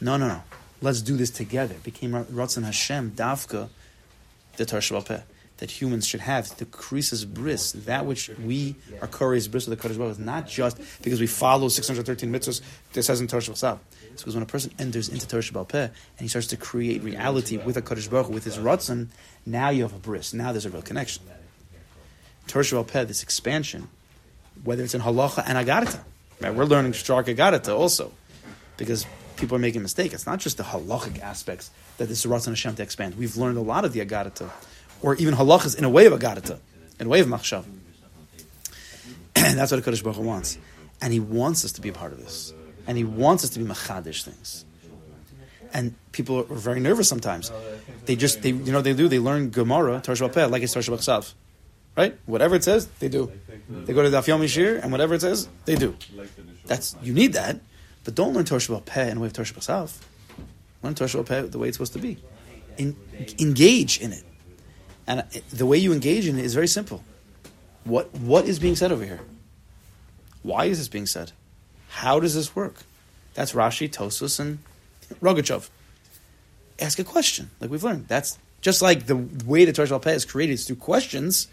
no, 0.00 0.16
no, 0.16 0.28
no. 0.28 0.42
Let's 0.82 1.02
do 1.02 1.16
this 1.16 1.30
together. 1.30 1.74
It 1.74 1.84
became 1.84 2.12
Ratzon 2.12 2.64
Hashem, 2.64 3.12
Davka, 3.12 3.68
the 4.56 4.66
Torah 4.66 5.24
that 5.58 5.70
humans 5.70 6.06
should 6.06 6.20
have, 6.20 6.56
the 6.56 6.64
krisis 6.64 7.26
bris, 7.26 7.72
that 7.72 8.06
which 8.06 8.30
we 8.42 8.76
are 9.02 9.06
kore's 9.06 9.46
bris 9.46 9.68
of 9.68 9.78
the 9.78 9.88
Kodesh 9.88 9.98
Baruch 9.98 10.12
is 10.12 10.18
not 10.18 10.48
just 10.48 10.80
because 11.02 11.20
we 11.20 11.26
follow 11.26 11.68
613 11.68 12.32
mitzvahs, 12.32 12.62
this 12.94 13.06
says 13.06 13.20
in 13.20 13.28
Torah. 13.28 13.78
Because 14.20 14.34
when 14.34 14.42
a 14.42 14.46
person 14.46 14.72
enters 14.78 15.08
into 15.08 15.26
Torah 15.26 15.42
Shabbat 15.42 15.84
and 15.84 15.92
he 16.18 16.28
starts 16.28 16.48
to 16.48 16.56
create 16.56 17.02
reality 17.02 17.56
with 17.56 17.76
a 17.76 17.82
Kadosh 17.82 18.10
Baruch 18.10 18.28
with 18.28 18.44
his 18.44 18.58
Ratzon, 18.58 19.08
now 19.46 19.70
you 19.70 19.82
have 19.82 19.94
a 19.94 19.98
bris, 19.98 20.32
now 20.32 20.52
there's 20.52 20.66
a 20.66 20.70
real 20.70 20.82
connection. 20.82 21.22
Torah 22.46 22.64
Shabbat 22.64 23.08
this 23.08 23.22
expansion, 23.22 23.88
whether 24.64 24.82
it's 24.82 24.94
in 24.94 25.00
halacha 25.00 25.42
and 25.46 25.56
aggadeta, 25.56 26.00
right? 26.40 26.54
We're 26.54 26.64
learning 26.64 26.94
stark 26.94 27.26
aggadeta 27.26 27.76
also, 27.76 28.12
because 28.76 29.06
people 29.36 29.56
are 29.56 29.60
making 29.60 29.82
mistakes. 29.82 30.14
It's 30.14 30.26
not 30.26 30.38
just 30.38 30.56
the 30.56 30.64
halachic 30.64 31.20
aspects 31.20 31.70
that 31.98 32.08
this 32.08 32.24
is 32.24 32.30
Ratzon 32.30 32.48
Hashem 32.48 32.76
to 32.76 32.82
expand. 32.82 33.16
We've 33.16 33.36
learned 33.36 33.58
a 33.58 33.62
lot 33.62 33.84
of 33.84 33.92
the 33.92 34.04
aggadeta 34.04 34.50
or 35.02 35.14
even 35.16 35.34
halachas 35.34 35.78
in 35.78 35.84
a 35.84 35.90
way 35.90 36.06
of 36.06 36.12
aggadeta, 36.12 36.58
in 36.98 37.06
a 37.06 37.08
way 37.08 37.20
of 37.20 37.26
machshav. 37.26 37.64
And 39.36 39.58
that's 39.58 39.72
what 39.72 39.82
Hakadosh 39.82 40.02
Baruch 40.02 40.16
Hu 40.16 40.22
wants, 40.22 40.58
and 41.00 41.12
He 41.12 41.20
wants 41.20 41.64
us 41.64 41.72
to 41.72 41.80
be 41.80 41.88
a 41.88 41.92
part 41.92 42.12
of 42.12 42.18
this, 42.18 42.52
and 42.90 42.98
He 42.98 43.04
wants 43.04 43.44
us 43.44 43.50
to 43.50 43.60
be 43.60 43.64
machadish 43.64 44.24
things. 44.24 44.64
And 45.72 45.94
people 46.10 46.40
are 46.40 46.42
very 46.56 46.80
nervous 46.80 47.08
sometimes. 47.08 47.52
They 48.06 48.16
just, 48.16 48.42
they, 48.42 48.48
you 48.48 48.72
know, 48.72 48.82
they 48.82 48.94
do. 48.94 49.06
They 49.06 49.20
learn 49.20 49.50
Gemara, 49.50 50.00
Torah 50.00 50.16
Shabbat 50.16 50.50
like 50.50 50.64
it's 50.64 50.72
Torah 50.72 50.82
Shabbat 50.82 51.34
right? 51.96 52.18
Whatever 52.26 52.56
it 52.56 52.64
says, 52.64 52.86
they 52.98 53.08
do. 53.08 53.30
They 53.68 53.92
go 53.92 54.02
to 54.02 54.08
Daf 54.08 54.26
Yomi 54.26 54.46
shiur, 54.46 54.82
and 54.82 54.90
whatever 54.90 55.14
it 55.14 55.20
says, 55.20 55.48
they 55.66 55.76
do. 55.76 55.96
That's 56.66 56.96
you 57.00 57.12
need 57.12 57.34
that, 57.34 57.60
but 58.02 58.16
don't 58.16 58.32
learn 58.32 58.44
Torah 58.44 58.60
Shebaal 58.60 58.84
Peh 58.84 59.08
in 59.08 59.18
a 59.18 59.20
way 59.20 59.28
of 59.28 59.32
Torah 59.34 59.46
Shabbat 59.46 59.96
Learn 60.82 60.94
Torah 60.96 61.22
Peh 61.22 61.42
the 61.42 61.58
way 61.58 61.68
it's 61.68 61.76
supposed 61.76 61.92
to 61.92 62.00
be. 62.00 62.18
In, 62.76 62.96
engage 63.38 64.00
in 64.00 64.12
it. 64.12 64.24
And 65.06 65.20
uh, 65.20 65.24
the 65.52 65.66
way 65.66 65.78
you 65.78 65.92
engage 65.92 66.26
in 66.26 66.36
it 66.38 66.44
is 66.44 66.54
very 66.54 66.68
simple. 66.68 67.04
What, 67.84 68.12
what 68.14 68.46
is 68.46 68.58
being 68.58 68.74
said 68.74 68.90
over 68.90 69.04
here? 69.04 69.20
Why 70.42 70.64
is 70.64 70.78
this 70.78 70.88
being 70.88 71.06
said? 71.06 71.30
How 71.90 72.20
does 72.20 72.34
this 72.34 72.56
work? 72.56 72.74
That's 73.34 73.52
Rashi, 73.52 73.90
Tosfos, 73.90 74.40
and 74.40 74.58
Rogachev. 75.20 75.68
Ask 76.78 76.98
a 76.98 77.04
question, 77.04 77.50
like 77.60 77.70
we've 77.70 77.84
learned. 77.84 78.08
That's 78.08 78.38
just 78.60 78.80
like 78.80 79.06
the 79.06 79.16
way 79.16 79.64
the 79.64 79.72
Torah 79.72 79.98
Peh 79.98 80.12
is 80.12 80.24
created 80.24 80.54
is 80.54 80.66
through 80.66 80.76
questions. 80.76 81.48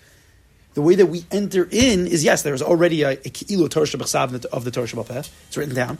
The 0.74 0.82
way 0.82 0.96
that 0.96 1.08
we 1.08 1.26
enter 1.32 1.68
in 1.72 2.08
is 2.08 2.24
yes, 2.24 2.44
there 2.44 2.54
is 2.54 2.62
already 2.62 3.02
a, 3.02 3.12
a 3.12 3.16
Ki'ilu 3.16 3.70
Torah 3.70 3.86
Shabbat 3.86 4.46
of 4.46 4.64
the 4.64 4.72
Torah 4.72 5.04
Peh. 5.04 5.24
It's 5.48 5.58
written 5.58 5.76
down. 5.76 5.98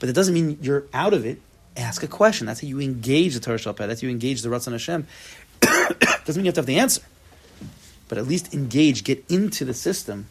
But 0.00 0.08
it 0.08 0.12
doesn't 0.12 0.34
mean 0.34 0.58
you're 0.60 0.84
out 0.92 1.14
of 1.14 1.24
it. 1.24 1.40
Ask 1.76 2.02
a 2.02 2.08
question. 2.08 2.46
That's 2.46 2.60
how 2.60 2.68
you 2.68 2.80
engage 2.80 3.34
the 3.34 3.40
Torah 3.40 3.72
Peh. 3.72 3.86
That's 3.86 4.02
how 4.02 4.06
you 4.06 4.12
engage 4.12 4.42
the 4.42 4.48
Ratzon 4.48 4.72
Hashem. 4.72 5.06
Doesn't 5.60 6.36
mean 6.36 6.44
you 6.44 6.48
have 6.48 6.54
to 6.54 6.60
have 6.60 6.66
the 6.66 6.78
answer, 6.78 7.02
but 8.08 8.18
at 8.18 8.26
least 8.26 8.52
engage, 8.52 9.04
get 9.04 9.24
into 9.28 9.64
the 9.64 9.74
system 9.74 10.26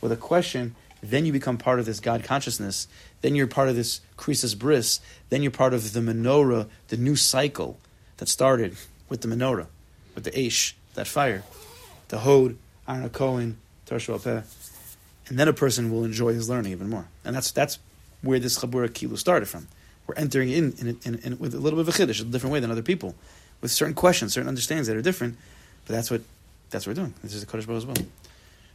with 0.00 0.12
a 0.12 0.16
question. 0.16 0.74
Then 1.10 1.26
you 1.26 1.32
become 1.32 1.58
part 1.58 1.78
of 1.78 1.86
this 1.86 2.00
God 2.00 2.24
consciousness. 2.24 2.88
Then 3.20 3.34
you're 3.34 3.46
part 3.46 3.68
of 3.68 3.76
this 3.76 4.00
krisis 4.16 4.58
bris. 4.58 5.00
Then 5.28 5.42
you're 5.42 5.50
part 5.50 5.74
of 5.74 5.92
the 5.92 6.00
menorah, 6.00 6.68
the 6.88 6.96
new 6.96 7.16
cycle 7.16 7.78
that 8.16 8.28
started 8.28 8.76
with 9.08 9.20
the 9.20 9.28
menorah, 9.28 9.66
with 10.14 10.24
the 10.24 10.30
Aish, 10.30 10.72
that 10.94 11.06
fire, 11.06 11.42
the 12.08 12.18
Hod, 12.18 12.56
Aaron 12.88 13.10
Cohen, 13.10 13.58
Torah 13.86 14.44
and 15.28 15.38
then 15.38 15.48
a 15.48 15.52
person 15.52 15.90
will 15.90 16.04
enjoy 16.04 16.32
his 16.32 16.48
learning 16.48 16.72
even 16.72 16.88
more. 16.90 17.06
And 17.24 17.34
that's 17.34 17.50
that's 17.50 17.78
where 18.22 18.38
this 18.38 18.58
Chabura 18.58 18.88
Kilu 18.88 19.16
started 19.16 19.46
from. 19.46 19.68
We're 20.06 20.14
entering 20.16 20.50
in, 20.50 20.72
in, 20.78 20.98
in, 21.04 21.14
in, 21.20 21.38
with 21.38 21.54
a 21.54 21.58
little 21.58 21.82
bit 21.82 21.88
of 21.88 22.00
a 22.00 22.04
chiddush, 22.04 22.20
a 22.20 22.24
different 22.24 22.52
way 22.52 22.60
than 22.60 22.70
other 22.70 22.82
people 22.82 23.14
with 23.62 23.70
certain 23.70 23.94
questions, 23.94 24.34
certain 24.34 24.48
understandings 24.48 24.86
that 24.86 24.96
are 24.96 25.02
different. 25.02 25.38
But 25.86 25.94
that's 25.94 26.10
what 26.10 26.22
that's 26.70 26.86
what 26.86 26.96
we're 26.96 27.02
doing. 27.02 27.14
This 27.22 27.34
is 27.34 27.44
the 27.44 27.46
Kadosh 27.46 27.66
Baruch 27.66 27.78
as 27.78 27.86
well. 27.86 27.96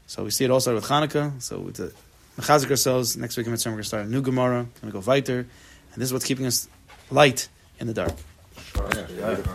So 0.07 0.23
we 0.23 0.31
see 0.31 0.45
it 0.45 0.61
started 0.61 0.81
with 0.81 0.89
Hanukkah. 0.89 1.39
So 1.41 1.59
with 1.59 1.75
the 1.75 1.93
Mechazik 2.39 2.71
ourselves. 2.71 3.17
Next 3.17 3.36
week 3.36 3.47
in 3.47 3.52
Mitzvah, 3.52 3.69
we're 3.69 3.73
going 3.73 3.84
to 3.84 3.88
start 3.88 4.06
a 4.06 4.10
new 4.10 4.21
Gemara. 4.21 4.65
Going 4.82 4.93
to 4.93 4.97
go 4.97 5.06
weiter, 5.06 5.39
and 5.39 5.47
this 5.97 6.08
is 6.08 6.13
what's 6.13 6.23
keeping 6.23 6.45
us 6.45 6.69
light 7.12 7.49
in 7.80 7.88
the 7.88 7.93
dark. 7.93 8.13